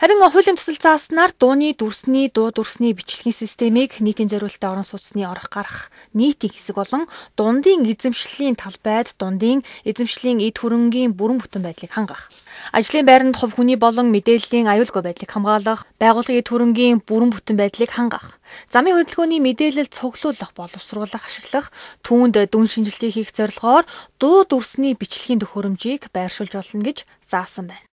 Харин 0.00 0.16
хуулийн 0.16 0.56
төсөл 0.56 0.80
зааснаар 0.80 1.36
дууны 1.36 1.76
дүрсний 1.76 2.32
дуу 2.32 2.48
дүрсний 2.48 2.96
бичлэгийн 2.96 3.36
системийг 3.36 4.00
нийтийн 4.00 4.32
зориулалтын 4.32 4.72
орон 4.72 4.88
сууцны 4.88 5.28
орох 5.28 5.52
гарах 5.52 5.92
нийтийн 6.16 6.56
хэсэг 6.56 6.80
болон 6.80 7.04
дундын 7.36 7.84
эзэмшлийн 7.84 8.56
талбайд 8.56 9.12
дундын 9.20 9.60
эзэмшлийн 9.84 10.40
эд 10.40 10.56
хөрөнгийн 10.56 11.12
бүрэн 11.12 11.44
бүтэн 11.44 11.60
байдлыг 11.60 11.92
хангах. 11.92 12.32
Ажлын 12.72 13.04
байранд 13.04 13.36
хувь 13.36 13.60
хүний 13.60 13.76
болон 13.76 14.08
мэдээллийн 14.08 14.72
аюулгүй 14.72 15.04
байдлыг 15.04 15.28
хамгаалах, 15.28 15.84
байгууллагын 16.00 16.40
эд 16.40 16.48
хөрөнгийн 16.48 17.04
бүрэн 17.04 17.28
бүтэн 17.36 17.60
байдлыг 17.60 17.92
хангах, 17.92 18.40
замын 18.72 18.96
хөдөлгөөний 18.96 19.44
мэдээлэл 19.44 19.92
цуглуулах, 19.92 20.56
боловсруулах, 20.56 21.28
ашиглах, 21.28 21.68
түүнд 22.08 22.40
дүн 22.48 22.72
шинжилгээ 22.72 23.20
хийх 23.20 23.36
зорилгоор 23.36 23.84
дуу 24.16 24.48
дүрсний 24.48 24.96
бичлэгийн 24.96 25.44
төхөөрөмжийг 25.44 26.08
байршуулж 26.08 26.56
болно 26.56 26.88
гэж 26.88 27.04
заасан 27.28 27.68
байна. 27.68 27.84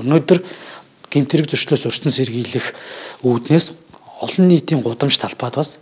Өнөөдөр 0.00 0.40
гэмтэрэг 1.10 1.46
зөрчлөөс 1.50 1.86
урьдчилан 1.86 2.14
сэргийлэх 2.14 2.66
үүднээс 3.26 3.66
олон 4.22 4.46
нийтийн 4.48 4.80
гудамж 4.80 5.18
талбайд 5.18 5.58
бас 5.58 5.78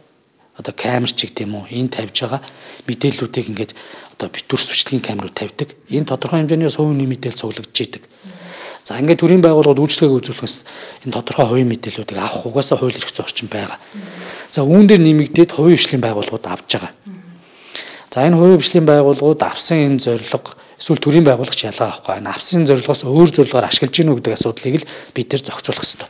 одоо 0.59 0.75
камер 0.75 1.13
ч 1.13 1.29
гэдэг 1.29 1.47
юм 1.47 1.63
уу 1.63 1.65
энэ 1.71 1.95
тавьж 1.95 2.17
байгаа 2.27 2.43
мэдээллүүдийг 2.89 3.47
ингээд 3.53 3.73
одоо 4.19 4.29
битүүр 4.35 4.59
сүчлэгийн 4.59 5.05
камерууд 5.07 5.37
тавьдаг. 5.37 5.69
Энэ 5.87 6.11
тодорхой 6.11 6.43
хэмжээний 6.43 6.67
хувийн 6.67 7.07
мэдээлэл 7.07 7.39
цуглагдж 7.39 7.79
идэг. 7.79 8.03
За 8.83 8.99
ингээд 8.99 9.23
төрийн 9.23 9.45
байгууллагууд 9.45 9.85
үйлчлэгээ 9.85 10.19
үзүүлэхээс 10.19 10.57
энэ 11.07 11.15
тодорхой 11.15 11.47
хувийн 11.47 11.71
мэдээллүүдийг 11.71 12.19
авах 12.19 12.49
угаасаа 12.49 12.81
хууль 12.81 12.99
эрх 12.99 13.13
зүйн 13.13 13.27
орчин 13.29 13.49
байгаа. 13.53 13.79
За 14.51 14.65
үүн 14.67 14.89
дээр 14.91 15.05
нэмэгдээд 15.05 15.55
хувийн 15.55 15.79
хвшлийн 15.79 16.03
байгууллагууд 16.03 16.47
авж 16.49 16.69
байгаа. 16.73 16.93
За 18.11 18.25
энэ 18.27 18.35
хувийн 18.41 18.59
хвшлийн 18.59 18.87
байгууллагууд 18.89 19.41
авсан 19.45 19.79
энэ 19.79 20.03
зорилго 20.03 20.57
эсвэл 20.79 21.03
төрийн 21.03 21.27
байгуулагч 21.27 21.67
ялгаа 21.67 21.91
авахгүй 21.91 22.15
байна. 22.15 22.33
Авсан 22.33 22.67
зорилгоос 22.67 23.03
өөр 23.05 23.29
зорилгоор 23.35 23.67
ашиглаж 23.67 23.93
гинүү 23.99 24.15
гэдэг 24.23 24.35
асуудлыг 24.39 24.75
л 24.83 24.89
бид 25.15 25.29
нэр 25.35 25.43
зохицуулах 25.43 25.83
хэрэгтэй. 25.83 26.09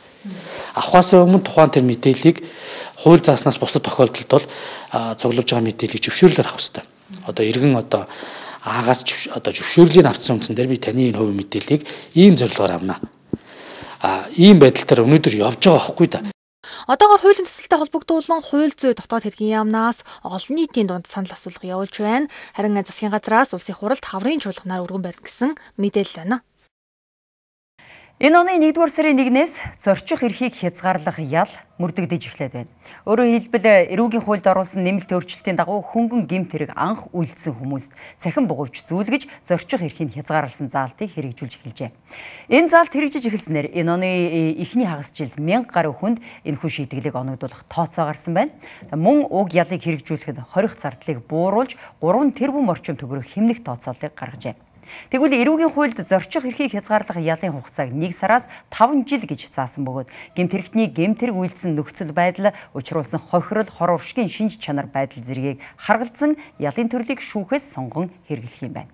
Авахаас 0.77 1.09
өмнө 1.17 1.41
тухайн 1.41 1.73
тэр 1.73 1.85
мэдээллийг 1.89 2.37
хууль 3.01 3.23
зааснаас 3.25 3.57
бусад 3.57 3.83
тохиолдолд 3.83 4.29
бол 4.29 4.45
цуглуулж 5.17 5.49
байгаа 5.49 5.65
мэдээллийг 5.65 6.03
зөвшөөрлөөр 6.05 6.47
авах 6.47 6.61
хэрэгтэй. 6.61 6.83
Одоо 7.25 7.43
иргэн 7.49 7.75
одоо 7.75 8.05
аагаас 8.63 9.01
одоо 9.33 9.51
зөвшөөрлийг 9.53 10.05
авсан 10.05 10.37
үндсэн 10.37 10.55
дээр 10.55 10.69
би 10.69 10.77
таны 10.77 11.09
энэ 11.09 11.17
хувийн 11.17 11.39
мэдээллийг 11.39 11.81
ийм 12.13 12.37
зорилгоор 12.37 12.71
авна. 12.77 12.99
А 14.01 14.29
ийм 14.37 14.59
байдал 14.59 14.85
дээр 14.85 15.03
өнөөдөр 15.07 15.35
явж 15.39 15.63
байгаа 15.63 15.79
байхгүй 15.79 16.07
да. 16.07 16.21
Одоогоор 16.89 17.21
хуулийн 17.21 17.45
төсөлтэй 17.45 17.77
холбогдуулан 17.77 18.41
хууль 18.41 18.73
зүй 18.73 18.97
дотоод 18.97 19.21
хэргийн 19.21 19.61
яамнаас 19.61 20.01
олон 20.25 20.57
нийтийн 20.57 20.89
дунд 20.89 21.05
санал 21.05 21.37
асуулга 21.37 21.69
явуулж 21.69 21.93
байна. 22.01 22.33
Харин 22.57 22.81
засгийн 22.81 23.13
газраас 23.13 23.53
улсын 23.53 23.77
хуралд 23.77 24.01
хаврын 24.01 24.41
чуулганаар 24.41 24.89
өргөн 24.89 25.05
барь 25.05 25.21
гэсэн 25.21 25.53
мэдээлэл 25.77 26.17
байна. 26.17 26.41
Энэ 28.19 28.35
оны 28.35 28.59
1-р 28.59 28.91
сарын 28.91 29.15
1-ээс 29.15 29.79
зорчих 29.79 30.27
эрхийг 30.27 30.51
хязгаарлах 30.51 31.23
ял 31.23 31.47
мөрдөгдөж 31.79 32.27
эхлээд 32.27 32.51
байна. 32.51 32.71
Өөрөөр 33.07 33.47
хэлбэл 33.47 33.95
эрүүгийн 33.95 34.23
хуульд 34.27 34.43
оруулсан 34.43 34.83
нэмэлт 34.83 35.07
өөрчлөлтийн 35.07 35.55
дагуу 35.55 35.79
хөнгөн 35.79 36.27
гэмт 36.27 36.51
хэрэг 36.51 36.75
анх 36.75 37.07
үйлдсэн 37.15 37.55
хүмүүст 37.55 37.95
цахин 38.19 38.51
бугуйч 38.51 38.83
зүүлгэж 38.91 39.23
зорчих 39.47 39.87
эрхийг 39.87 40.11
хязгаарласан 40.11 40.67
заалтыг 40.67 41.15
хэрэгжүүлж 41.15 41.63
эхэлжээ. 41.63 41.95
Энэ 42.51 42.67
заалт 42.67 42.91
хэрэгжиж 42.91 43.23
эхэлснээр 43.23 43.71
энэ 43.71 43.87
оны 43.87 44.11
эхний 44.67 44.83
хагасжилд 44.83 45.39
1000 45.39 45.71
гаруй 45.71 45.95
хүнд 45.95 46.19
энэ 46.43 46.59
хүн 46.59 46.75
шийтгэлийг 46.75 47.15
оногдуулах 47.15 47.63
тооцоо 47.71 48.11
гарсан 48.11 48.35
байна. 48.35 48.51
Мөн 48.91 49.31
уг 49.31 49.55
ялыг 49.55 49.79
хэрэгжүүлэхэд 49.79 50.43
хорих 50.43 50.75
зардлыг 50.75 51.23
бууруулж 51.23 51.79
3 52.03 52.35
тэрбум 52.35 52.67
орчим 52.67 52.99
төгрөг 52.99 53.31
хэмнэх 53.31 53.63
тооцоолыг 53.63 54.11
гаргажээ. 54.11 54.59
Тэгвэл 55.09 55.39
эрүүгийн 55.41 55.73
хуульд 55.73 55.99
зорчих 56.03 56.45
эрхийг 56.45 56.73
хязгаарлах 56.73 57.17
ялын 57.17 57.55
хугацааг 57.55 57.93
1 57.93 58.13
сараас 58.13 58.45
5 58.73 59.05
жил 59.05 59.23
гэж 59.23 59.49
заасан 59.49 59.85
бөгөөд 59.85 60.09
гэмт 60.35 60.51
хэрэгтний 60.53 60.87
гэмт 60.89 61.19
хэрэг 61.19 61.37
үйлдсэн 61.37 61.73
нөхцөл 61.77 62.13
байдал 62.13 62.53
учруулсан 62.73 63.19
хохирол, 63.19 63.69
хор 63.69 63.97
уршгийн 63.97 64.29
шинж 64.29 64.57
чанар 64.59 64.87
байдал 64.89 65.23
зэргийг 65.23 65.59
харгалзан 65.77 66.37
ялын 66.57 66.89
төрлийг 66.89 67.21
шүүхээс 67.21 67.65
сонгон 67.73 68.09
хэрэглэх 68.27 68.63
юм 68.65 68.73
байна. 68.73 68.91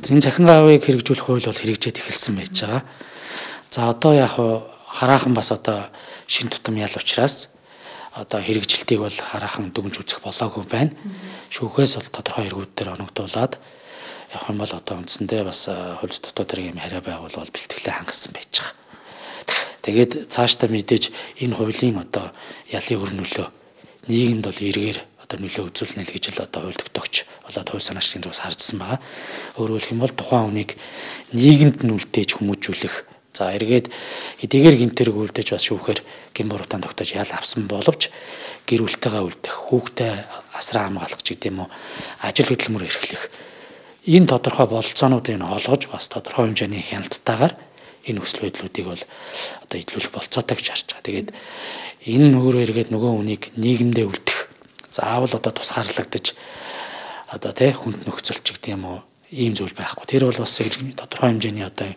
Энэ 0.00 0.24
цахин 0.24 0.46
гавыг 0.46 0.82
хэрэгжүүлэх 0.84 1.26
хууль 1.26 1.44
бол 1.44 1.60
хэрэгжээд 1.60 2.00
эхэлсэн 2.00 2.34
байж 2.36 2.56
байгаа. 2.64 2.82
За 3.70 3.88
одоо 3.92 4.12
яг 4.16 4.34
хараахан 4.88 5.34
бас 5.34 5.52
одоо 5.52 5.92
шин 6.26 6.48
тутам 6.48 6.76
ял 6.76 6.92
учраас 6.96 7.52
одоо 8.12 8.40
хэрэгжилтийг 8.40 9.00
бол 9.00 9.12
хараахан 9.12 9.72
дүгнж 9.72 10.00
үзэх 10.00 10.20
болоогүй 10.20 10.64
байна. 10.68 10.92
Шүүхээс 11.52 11.96
бол 11.96 12.08
тодорхой 12.12 12.48
эргүүд 12.48 12.72
дээр 12.76 12.96
оногдуулаад 12.96 13.56
явах 14.32 14.48
юм 14.48 14.58
бол 14.58 14.72
одоо 14.72 14.96
үндсэндээ 14.98 15.42
бас 15.44 15.68
хөлс 15.68 16.18
дотоод 16.24 16.50
хэрэг 16.50 16.70
юм 16.72 16.80
хараа 16.80 17.04
байгуул 17.04 17.36
бол 17.36 17.52
бэлтгэлээ 17.52 17.94
хангасан 17.94 18.32
байж 18.32 18.52
байгаа. 18.56 18.80
Тэгээд 19.84 20.12
цаашдаа 20.32 20.68
мэдээж 20.72 21.04
энэ 21.44 21.56
хуулийн 21.56 22.00
одоо 22.00 22.32
ялын 22.72 23.02
өр 23.02 23.12
нөлөө 23.12 23.48
нийгэмд 24.08 24.44
бол 24.48 24.58
эргээр 24.58 24.98
одоо 25.20 25.36
нөлөө 25.42 25.64
үзүүлнэ 25.68 26.02
л 26.06 26.14
гэж 26.14 26.24
л 26.32 26.44
одоо 26.46 26.60
хууль 26.64 26.80
тогтоогч 26.80 27.14
болоод 27.44 27.68
хувь 27.68 27.84
санаачдын 27.84 28.22
зүгээс 28.24 28.42
хардсан 28.46 28.78
байгаа. 28.78 29.00
Өөрөөр 29.58 29.82
хэлэх 29.82 29.92
юм 29.92 30.02
бол 30.02 30.14
тухайн 30.14 30.46
хүнийг 30.48 30.70
нийгэмд 31.34 31.78
нүлдээж 31.82 32.30
хүмүүжүүлэх 32.38 32.96
За 33.32 33.48
эргээд 33.56 33.88
эдгээр 34.44 34.76
гинтэрэг 34.76 35.16
үлдэж 35.16 35.56
бас 35.56 35.64
шүүхээр 35.64 36.04
гин 36.36 36.52
буруутан 36.52 36.84
тогтоож 36.84 37.16
ял 37.16 37.32
авсан 37.32 37.64
боловч 37.64 38.12
гэр 38.68 38.84
бүлтэйгээ 38.84 39.24
үлдэх, 39.24 39.54
хүүхдээ 39.72 40.12
асраа 40.52 40.92
хамгаалах 40.92 41.24
ч 41.24 41.32
гэдэм 41.32 41.64
үү 41.64 41.68
ажил 42.28 42.52
хөдөлмөр 42.52 42.84
эрхлэх 42.92 43.32
энэ 44.06 44.26
тодорхой 44.26 44.66
бололцоонуудыг 44.66 45.36
нь 45.38 45.46
олгож 45.46 45.86
бас 45.86 46.10
тодорхой 46.10 46.50
хэмжээний 46.50 46.82
хяналттайгаар 46.82 47.54
энэ 48.08 48.18
хүсэл 48.18 48.42
байдлуудыг 48.42 48.86
бол 48.86 49.02
одоо 49.62 49.78
идлүүлэх 49.78 50.10
болцоотой 50.10 50.56
гэж 50.58 50.66
харж 50.74 50.86
байгаа. 50.90 51.06
Тэгээд 51.06 51.28
энэ 52.10 52.34
өөрөө 52.34 52.62
эргээд 52.66 52.90
нөгөө 52.90 53.10
хүнийг 53.14 53.42
нийгэмдээ 53.54 54.06
үлдэх 54.10 54.38
заавал 54.90 55.30
одоо 55.30 55.52
тусгаарлагдаж 55.54 56.34
одоо 57.30 57.52
тий 57.54 57.70
хүнд 57.70 58.02
нөхцөлч 58.02 58.46
гэдэг 58.58 58.74
юм 58.74 58.84
уу 58.90 58.98
ийм 59.30 59.54
зүйл 59.54 59.72
байхгүй. 59.72 60.04
Тэр 60.10 60.26
бол 60.26 60.42
бас 60.42 60.58
тодорхой 60.58 61.30
хэмжээний 61.30 61.62
одоо 61.62 61.94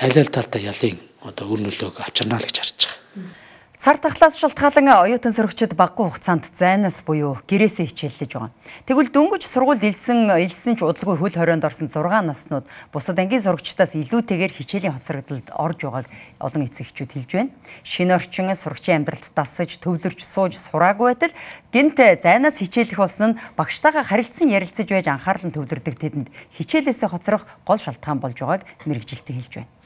аль 0.00 0.16
аль 0.16 0.32
талдаа 0.32 0.60
ялын 0.72 0.98
одоо 1.20 1.46
өр 1.52 1.60
нөлөөг 1.68 2.00
авчирнаа 2.00 2.40
л 2.40 2.48
гэж 2.48 2.56
харж 2.64 2.80
байгаа. 2.88 3.41
Сар 3.82 3.98
тахлаас 3.98 4.36
шалтгаалan 4.38 4.94
оюутан 4.94 5.34
сөрөгчд 5.34 5.74
баггүй 5.74 6.06
хугацаанд 6.06 6.46
зайнаас 6.54 7.02
буюу 7.02 7.42
гэрээсээ 7.50 7.90
хичээллэж 7.90 8.30
байгаа. 8.30 8.54
Тэгвэл 8.86 9.10
дөнгөж 9.10 9.42
сургуульд 9.42 9.82
илсэн 9.82 10.38
илсэн 10.38 10.78
ч 10.78 10.86
удалгүй 10.86 11.18
хөл 11.18 11.34
хорионд 11.34 11.66
орсон 11.66 11.90
6 11.90 11.98
наснууд 12.22 12.62
бусад 12.94 13.18
ангийн 13.18 13.42
сурагчдаас 13.42 13.98
илүүтэйгээр 13.98 14.54
хичээлийн 14.54 14.94
хоцрогдолд 14.94 15.50
орж 15.50 15.78
байгааг 15.82 16.06
олон 16.38 16.62
эцэгчүүд 16.70 17.10
хэлж 17.10 17.30
байна. 17.34 17.50
Шинэ 17.82 18.14
орчин 18.22 18.54
сурагчийн 18.54 19.02
амьдралд 19.02 19.34
дасаж 19.34 19.74
төвлөрч 19.82 20.20
сууж 20.22 20.54
сураагүй 20.62 21.18
байтал 21.18 21.34
гинт 21.74 21.98
зайнаас 21.98 22.62
хичээлэх 22.62 23.02
болсон 23.02 23.34
нь 23.34 23.38
багштайгаа 23.58 24.06
харилцан 24.06 24.46
ярилцаж 24.46 24.86
байж 24.86 25.10
анхаарал 25.10 25.50
нь 25.50 25.56
төвлөрдөг 25.58 25.98
тэдэнд 25.98 26.30
хичээлээсээ 26.54 27.10
хоцрох 27.10 27.50
гол 27.66 27.82
шалтгаан 27.82 28.22
болж 28.22 28.38
байгааг 28.38 28.62
мэрэгжилтэн 28.86 29.42
хэлж 29.42 29.54
байна. 29.58 29.81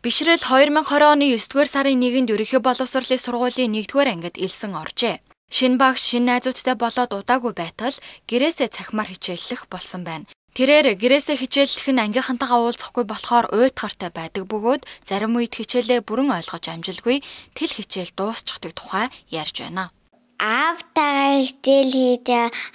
Бишрэл 0.00 0.40
2020 0.40 1.12
оны 1.12 1.36
9-р 1.36 1.68
сарын 1.68 2.00
1-нд 2.00 2.32
ерөнхий 2.32 2.56
боловсролын 2.64 3.20
сургуулийн 3.20 3.76
1-р 3.84 4.08
ангид 4.08 4.40
элсэн 4.40 4.72
оржээ. 4.72 5.20
Шинэ 5.52 5.76
багш 5.76 6.00
шинэ 6.08 6.40
найзуудтай 6.40 6.72
болоод 6.72 7.12
удаагүй 7.12 7.52
байтал 7.52 7.92
гэрээсээ 8.24 8.72
цахимаар 8.72 9.12
хичээллэх 9.12 9.68
болсон 9.68 10.08
байна. 10.08 10.24
Тэрээр 10.56 10.96
гэрээсээ 10.96 11.36
хичээллэх 11.36 11.92
нь 11.92 12.00
ангийнхантайгаа 12.00 12.64
уулзахгүй 12.64 13.04
болохоор 13.04 13.52
уйтгартай 13.52 14.08
байдаг 14.08 14.48
бөгөөд 14.48 14.88
зарим 15.04 15.36
үед 15.36 15.52
хичээлээ 15.52 16.00
бүрэн 16.08 16.32
ойлгож 16.32 16.64
амжилгүй 16.72 17.20
тэл 17.52 17.72
хичээл 17.76 18.16
дуусчихдаг 18.16 18.72
тухай 18.72 19.12
ярьж 19.28 19.68
байна 19.68 19.92
аавтайгаа 20.40 21.44
хичээл 21.46 21.92
хийж 21.94 22.28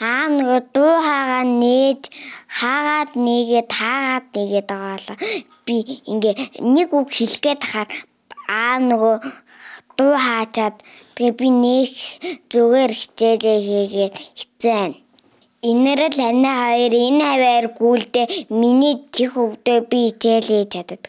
аа 0.10 0.25
нөгөө 0.38 0.60
дуу 0.75 0.95
хаагаа 1.08 1.45
нээж 1.62 2.01
хаагаад 2.58 3.12
нэгээд 3.25 3.69
хаагаад 3.80 4.25
нэгээд 4.38 4.67
байгаа 4.71 5.17
би 5.65 5.75
ингээ 6.12 6.36
нэг 6.75 6.89
үг 6.99 7.10
хэлгээд 7.17 7.62
хахаар 7.71 7.89
аа 8.60 8.78
нөгөө 8.89 9.15
дуу 9.97 10.13
хаачаад 10.25 10.75
тэгээ 11.15 11.38
би 11.39 11.47
нэг 11.65 11.91
зүгээр 12.51 12.91
хичээлээ 13.01 13.60
хийгээд 13.67 14.15
хичээн 14.39 14.93
Инэрэл 15.71 16.19
ана 16.30 16.51
хоёр 16.62 16.93
энэ 17.08 17.25
хаваар 17.25 17.67
гүйлдэ 17.78 18.23
миний 18.60 18.95
чих 19.15 19.34
өвдөө 19.43 19.80
би 19.89 19.99
хичээл 20.06 20.49
хийж 20.49 20.69
чаддаг. 20.73 21.04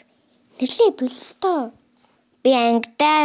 Нэрлээ 0.56 0.90
бэлтөө. 0.98 1.60
Би 2.42 2.50
ангидаа 2.66 3.22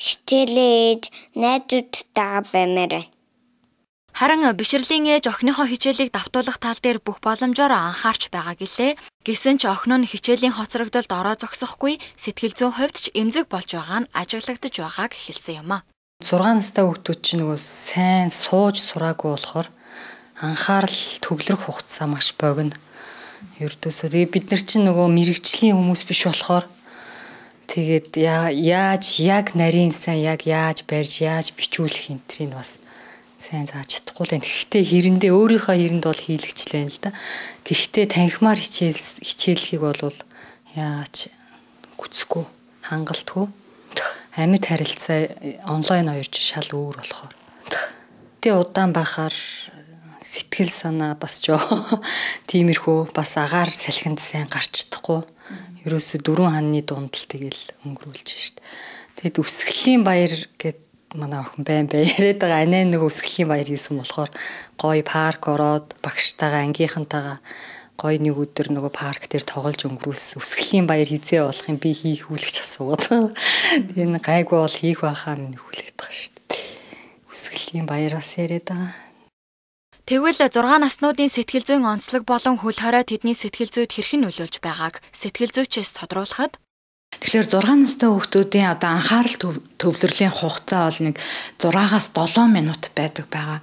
хичээлээ 0.00 0.72
ээж 0.90 1.02
найзуудтайгаа 1.36 2.42
баймаар 2.52 2.92
байна. 2.96 3.08
Харин 4.20 4.42
бишрлийн 4.56 5.06
ээж 5.06 5.32
охиныхоо 5.32 5.66
хичээлийг 5.68 6.10
давтуулах 6.12 6.58
тал 6.58 6.76
дээр 6.82 6.98
бүх 7.04 7.20
боломжоор 7.24 7.72
анхаарч 7.72 8.28
байгаа 8.32 8.56
гэлээ. 8.58 8.98
Гэсэн 9.24 9.60
ч 9.60 9.68
охин 9.68 10.02
нь 10.02 10.10
хичээлийн 10.10 10.56
хоцрогдолд 10.56 11.10
ороо 11.12 11.36
зогсохгүй 11.38 12.00
сэтгэл 12.16 12.56
зүйн 12.58 12.74
хувьд 12.74 12.96
ч 12.96 13.04
эмзэг 13.14 13.46
болж 13.52 13.70
байгаа 13.76 14.04
нь 14.04 14.10
ажиглагдаж 14.16 14.74
байгааг 14.76 15.12
хэлсэн 15.14 15.62
юм 15.62 15.70
а. 15.76 15.84
6 16.20 16.36
настай 16.36 16.84
хүүхдүүд 16.84 17.20
чинь 17.24 17.40
нөгөө 17.40 17.58
сайн 17.60 18.28
сууж 18.28 18.76
сураагүй 18.76 19.30
болохоор 19.32 19.68
анхаарал 20.40 21.00
төвлөрөх 21.24 21.64
хугацаа 21.64 22.06
маш 22.08 22.36
богино. 22.36 22.76
Ердөөсөө 23.56 24.08
тэгээ 24.12 24.32
бид 24.32 24.46
нар 24.52 24.62
чинь 24.64 24.84
нөгөө 24.84 25.06
мэрэгжлийн 25.16 25.76
хүмүүс 25.76 26.02
биш 26.04 26.28
болохоор 26.28 26.64
Тэгээд 27.70 28.18
яаж 28.18 29.22
яг 29.22 29.54
нарийн 29.54 29.94
сайн 29.94 30.26
яг 30.26 30.42
яаж 30.42 30.82
барьж 30.90 31.22
яаж 31.22 31.54
бичүүлэх 31.54 32.10
энтрийг 32.10 32.50
бас 32.50 32.82
сайн 33.38 33.70
зааж 33.70 34.02
чадахгүй 34.02 34.26
л 34.26 34.32
байна. 34.34 34.42
Гэхдээ 34.42 34.84
хэрэндээ 34.90 35.30
өөрийнхөө 35.30 35.76
хэрэнд 35.78 36.02
бол 36.02 36.18
хийлгчлээ 36.18 36.84
л 36.90 36.98
да. 36.98 37.14
Гэхдээ 37.62 38.06
танхимаар 38.10 38.58
хичээл 38.58 39.22
хичээлхийг 39.22 39.82
бол 39.86 40.18
яаж 40.74 41.30
гүцэхгүй 41.94 42.44
хангалтгүй 42.90 43.46
амьд 44.34 44.64
харилцаа 44.66 45.30
онлайн 45.70 46.10
хоёрч 46.10 46.34
шал 46.42 46.70
өөр 46.74 46.96
болохоор. 46.98 47.34
Тэ 48.42 48.50
удаан 48.50 48.90
байхаар 48.90 49.34
сэтгэл 50.18 50.74
санаа 50.74 51.14
бас 51.14 51.38
жоо 51.38 51.62
тиймэрхүү 52.50 53.14
бас 53.14 53.38
агаар 53.38 53.70
салхинд 53.70 54.18
сайн 54.18 54.50
гарч 54.50 54.90
чадахгүй 54.90 55.22
ерөөсө 55.86 56.20
дөрвөн 56.24 56.54
ханны 56.54 56.82
дунд 56.84 57.14
л 57.16 57.26
тэгэл 57.30 57.62
өнгөрүүлж 57.86 58.28
шít. 58.28 58.60
Тэгэд 59.16 59.40
өсгөлийн 59.40 60.02
баяр 60.04 60.32
гэд 60.60 60.78
манай 61.16 61.40
охин 61.40 61.64
байн 61.64 61.86
бай 61.90 62.06
яриад 62.06 62.38
байгаа 62.40 62.62
анаа 62.64 62.84
нэг 62.86 63.02
өсгөлийн 63.02 63.48
баяр 63.50 63.68
хийсэн 63.68 63.98
болохоор 63.98 64.30
гоё 64.78 65.02
парк 65.02 65.42
ороод 65.50 65.86
багштайгаа 66.04 66.62
ангийнхантайгаа 66.68 67.38
гоё 68.00 68.16
нэг 68.16 68.36
өдөр 68.38 68.72
нөгөө 68.72 68.92
парк 68.94 69.26
дээр 69.28 69.44
тоглож 69.44 69.84
өнгөрөөс 69.84 70.38
өсгөлийн 70.40 70.86
баяр 70.88 71.10
хизээ 71.10 71.44
болох 71.44 71.68
юм 71.68 71.76
би 71.82 71.92
хийх 71.92 72.30
хүлэгч 72.32 72.56
асуугаад. 72.64 73.04
Энэ 74.00 74.24
гайгүй 74.24 74.56
бол 74.56 74.76
хийх 74.80 75.04
байхаа 75.04 75.36
минь 75.36 75.58
хүлээдэг 75.58 76.08
шүү 76.08 76.32
дээ. 76.48 76.64
Өсгөлийн 77.28 77.84
баяр 77.84 78.16
бас 78.16 78.30
яриад 78.40 78.64
байгаа. 78.72 79.09
Тэгвэл 80.10 80.42
6 80.42 80.58
наснуудын 80.82 81.30
сэтгэл 81.30 81.62
зүйн 81.62 81.86
онцлог 81.86 82.26
болон 82.26 82.58
хөл 82.58 82.74
хорой 82.74 83.06
тэдний 83.06 83.38
сэтгэл 83.38 83.70
зүйд 83.70 83.94
хэрхэн 83.94 84.26
нөлөөлж 84.26 84.58
байгааг 84.58 84.98
сэтгэл 85.14 85.54
зүйчээс 85.54 85.94
тодруулахад 85.94 86.58
Тэгэхээр 87.10 87.46
6 87.50 87.74
настай 87.74 88.06
хүүхдүүдийн 88.06 88.70
одоо 88.70 88.90
анхаарал 88.94 89.34
төвлөрлийн 89.82 90.30
хугацаа 90.30 90.86
бол 90.86 91.00
нэг 91.10 91.16
6-аас 91.58 92.06
7 92.14 92.46
минут 92.46 92.94
байдаг 92.94 93.26
байгаа. 93.26 93.60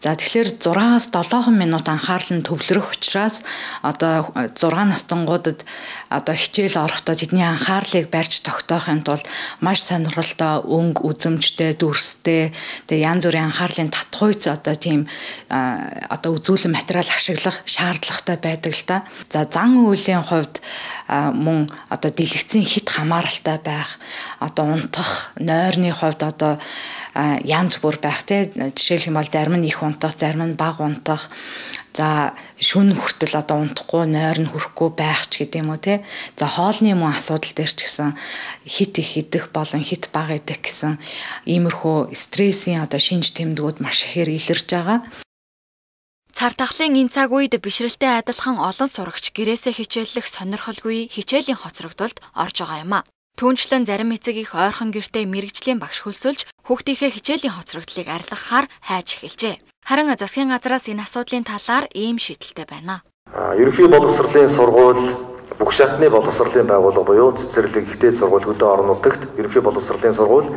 За 0.00 0.16
тэгэхээр 0.16 0.56
6-аас 0.64 1.12
7 1.12 1.52
минут 1.52 1.84
анхаарал 1.92 2.32
нь 2.32 2.46
төвлөрөх 2.46 2.96
учраас 2.96 3.44
одоо 3.84 4.32
6 4.32 4.56
настангуудад 4.56 5.68
одоо 6.08 6.34
хичээл 6.34 6.80
орохдоо 6.80 7.12
тэдний 7.12 7.44
анхаарлыг 7.44 8.08
барьж 8.08 8.40
тогтоохын 8.40 9.04
тулд 9.04 9.28
маш 9.60 9.84
сонирхолтой 9.84 10.64
өнгө 10.64 11.04
үзэмжтэй, 11.04 11.76
дүрстэй, 11.76 12.56
тэгээ 12.88 13.06
янз 13.12 13.28
бүрийн 13.28 13.52
анхаарлын 13.52 13.92
татгуйц 13.92 14.48
одоо 14.48 14.72
тийм 14.72 15.04
одоо 15.50 16.30
үзүүлэн 16.32 16.72
материал 16.72 17.04
ашиглах 17.12 17.60
шаардлагатай 17.68 18.36
байдаг 18.40 18.72
л 18.72 18.84
та. 18.88 18.96
За 19.28 19.44
зан 19.44 19.84
үйлийн 19.84 20.24
хувьд 20.24 20.64
мөн 21.10 21.68
одоо 21.90 22.10
дэлгэцийн 22.10 22.64
хит 22.64 22.85
хамааралтай 22.90 23.58
байх, 23.62 23.98
одоо 24.40 24.66
унтах, 24.76 25.32
нойрны 25.36 25.92
хувьд 25.92 26.22
одоо 26.22 26.58
янз 27.44 27.78
бүр 27.82 27.98
байх 27.98 28.22
тий 28.24 28.50
жишээлх 28.52 29.08
юм 29.08 29.18
бол 29.18 29.28
зарим 29.30 29.56
нь 29.58 29.66
их 29.66 29.82
унтах, 29.82 30.14
зарим 30.16 30.44
нь 30.46 30.58
бага 30.58 30.84
унтах. 30.84 31.30
За 31.96 32.36
шүн 32.60 32.92
хүртэл 32.92 33.40
одоо 33.40 33.64
унтахгүй, 33.64 34.04
нойр 34.04 34.44
нь 34.44 34.50
хүрэхгүй 34.52 34.92
байх 34.92 35.24
ч 35.32 35.40
гэдэг 35.40 35.64
юм 35.64 35.72
уу 35.72 35.80
тий. 35.80 36.04
За 36.36 36.44
хоолны 36.44 36.92
мөн 36.92 37.16
асуудал 37.16 37.56
дээр 37.56 37.72
ч 37.72 37.88
гэсэн 37.88 38.12
хит 38.68 39.00
их 39.00 39.16
идэх 39.16 39.48
болон 39.48 39.80
хит 39.80 40.12
бага 40.12 40.36
идэх 40.36 40.60
гэсэн 40.60 41.00
иймэрхүү 41.48 42.12
стрессийн 42.12 42.84
одоо 42.84 43.00
шинж 43.00 43.32
тэмдгүүд 43.32 43.80
маш 43.80 44.04
ихээр 44.04 44.28
илэрж 44.28 44.68
байгаа. 44.68 44.98
Цар 46.36 46.52
тахлын 46.52 47.00
энэ 47.00 47.08
цаг 47.08 47.32
үед 47.32 47.56
бишрэлтэй 47.56 48.20
адилхан 48.20 48.60
олон 48.60 48.92
сурагч 48.92 49.32
гэрээсээ 49.32 49.72
хичээллэх 49.72 50.28
сонирхолгүй 50.28 51.08
хичээлийн 51.08 51.56
хоцрогдолд 51.56 52.20
орж 52.36 52.60
байгаа 52.60 52.84
юм 52.84 52.92
а. 52.92 53.08
Түүнчлэн 53.40 53.88
зарим 53.88 54.12
эцэг 54.12 54.36
их 54.44 54.52
ойрхон 54.52 54.92
гэртээ 54.92 55.24
мэрэгжлийн 55.24 55.80
багш 55.80 56.04
хөлсөлж 56.04 56.44
хүүхдийнхээ 56.68 57.16
хичээлийн 57.16 57.56
хоцрогдлыг 57.56 58.04
арилгахаар 58.12 58.68
хайж 58.84 59.16
эхэлжээ. 59.16 59.64
Харин 59.88 60.12
засгийн 60.12 60.52
газраас 60.52 60.84
энэ 60.92 61.08
асуудлын 61.08 61.48
талаар 61.48 61.88
ийм 61.96 62.20
шийдэлтэй 62.20 62.68
байна. 62.68 63.00
Ерөнхий 63.32 63.88
боловсролын 63.88 64.52
сургууль 64.52 65.16
бүх 65.56 65.72
шатны 65.72 66.12
боловсролын 66.12 66.68
байгууллага 66.68 67.16
буюу 67.16 67.32
цэцэрлэг 67.32 67.96
ихтэй 67.96 68.12
сургууль 68.12 68.44
хөдөө 68.44 68.68
орон 68.68 68.92
нутагт 68.92 69.24
ерөнхий 69.40 69.64
боловсролын 69.64 70.12
сургууль 70.12 70.52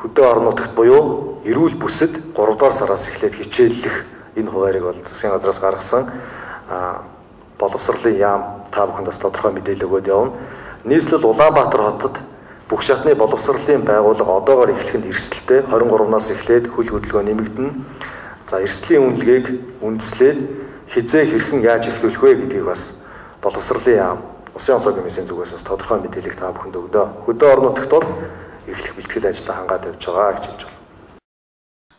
хөдөө 0.00 0.24
орон 0.24 0.48
нутагт 0.48 0.72
буюу 0.72 1.44
эрүүл 1.44 1.76
бүсэд 1.76 2.32
3 2.32 2.56
дугаар 2.56 2.72
сараас 2.72 3.04
эхлээд 3.12 3.36
хичээллэх 3.36 4.23
энэ 4.36 4.50
хуваарийг 4.50 4.84
бол 4.84 4.98
засгийн 5.04 5.32
газраас 5.32 5.60
гаргасан 5.60 6.10
боловсролын 7.58 8.16
яам 8.16 8.42
та 8.70 8.86
бүхэнд 8.86 9.06
бас 9.06 9.18
тодорхой 9.18 9.52
мэдээлэл 9.52 9.86
өгөөд 9.86 10.06
явна. 10.08 10.32
Нийслэл 10.84 11.24
Улаанбаатар 11.24 11.80
хотод 11.80 12.18
бүх 12.68 12.82
шатны 12.82 13.14
боловсролын 13.14 13.84
байгууллага 13.86 14.32
одоогоор 14.42 14.70
эхлэх 14.74 14.98
нь 14.98 15.08
эрсдэлтэй 15.08 15.62
23-наас 15.70 16.30
эхлээд 16.34 16.68
хөл 16.74 16.90
хөдөлгөөн 16.90 17.26
нэмэгдэнэ. 17.30 17.72
За 18.46 18.60
эрсдлийн 18.60 19.06
үнэлгээг 19.14 19.46
үндэслээд 19.80 20.38
хизээ 20.90 21.24
хэрхэн 21.30 21.60
яаж 21.62 21.88
эхлүүлэх 21.88 22.22
вэ 22.22 22.34
гэдгийг 22.34 22.64
бас 22.66 22.98
боловсролын 23.42 23.96
яам 23.96 24.18
Усын 24.54 24.78
онцгой 24.78 24.94
комиссийн 24.94 25.26
зүгээс 25.26 25.52
бас 25.58 25.66
тодорхой 25.66 25.98
мэдээлэл 25.98 26.38
та 26.38 26.54
бүхэнд 26.54 26.78
өгдөө. 26.78 27.06
Хөдөө 27.26 27.48
орон 27.50 27.64
нутагт 27.74 27.90
бол 27.90 28.06
эхлэх 28.70 28.94
бэлтгэл 28.94 29.26
ажлаа 29.26 29.56
хангаад 29.58 29.82
тавьж 29.82 30.02
байгаа 30.06 30.32
гэж 30.38 30.44
хэлж 30.46 30.62
байна. 30.62 30.83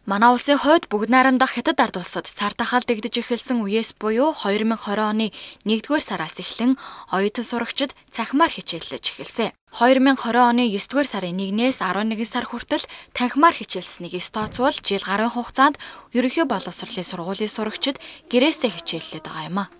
Манай 0.06 0.30
улсын 0.30 0.62
хувьд 0.62 0.86
бүгд 0.86 1.10
найрамдах 1.10 1.58
хятад 1.58 1.82
ард 1.82 1.98
улсад 1.98 2.30
цар 2.30 2.54
тахал 2.54 2.86
дэгдэж 2.86 3.26
эхэлсэн 3.26 3.66
үеэс 3.66 3.98
буюу 3.98 4.38
2020 4.38 5.02
оны 5.02 5.34
1-р 5.66 6.02
сараас 6.06 6.38
эхлэн 6.38 6.78
оюутан 7.10 7.42
сурагчид 7.42 7.90
цахимаар 8.14 8.54
хичээллэж 8.54 9.02
эхэлсэн. 9.02 9.50
2020 9.74 10.38
оны 10.38 10.70
9-р 10.70 11.08
сарын 11.10 11.42
1-ээс 11.42 11.82
11 11.82 12.22
сар 12.22 12.46
хүртэл 12.46 12.86
танхимаар 13.18 13.58
хичээлсэнийг 13.58 14.22
стооцвол 14.22 14.78
жил 14.78 15.02
гарын 15.02 15.34
хугацаанд 15.34 15.82
ерөнхий 16.14 16.46
боловсролын 16.46 17.02
сургуулийн 17.02 17.50
сурагчид 17.50 17.98
гэрээсээ 18.30 18.78
хичээллээд 18.78 19.26
байгаа 19.26 19.50
юм 19.50 19.58
а. 19.58 19.74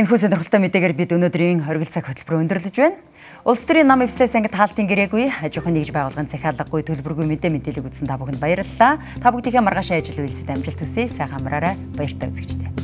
Энэхүү 0.00 0.16
сонирхолтой 0.16 0.64
мэдээгээр 0.64 0.96
бид 0.96 1.12
өнөөдрийн 1.12 1.68
хоригдл 1.68 1.92
цаг 1.92 2.08
хөтөлбөр 2.08 2.40
өндөрлөж 2.40 2.72
байна. 2.80 2.96
Улс 3.44 3.64
төрийн 3.66 3.90
нам 3.90 4.04
эвслээс 4.06 4.38
ангид 4.38 4.54
хаалтын 4.54 4.86
гэрээгүй 4.86 5.26
хажуухан 5.26 5.74
нэгж 5.74 5.90
байгуулгын 5.90 6.30
захиалгагүй 6.30 6.86
төлбөргүй 6.86 7.26
мэдээ 7.26 7.50
мэдээлэл 7.50 7.90
үзсэн 7.90 8.06
та 8.06 8.14
бүхэнд 8.14 8.38
баярлалаа. 8.38 9.02
Та 9.18 9.34
бүгдийнхээ 9.34 9.66
маргааш 9.66 9.90
ажил 9.98 10.22
үйлсэд 10.22 10.54
амжилт 10.54 10.78
хүсье. 10.78 11.10
Сайхан 11.10 11.42
амраарай. 11.42 11.74
Баяртай 11.98 12.30
үзэгчдээ. 12.30 12.81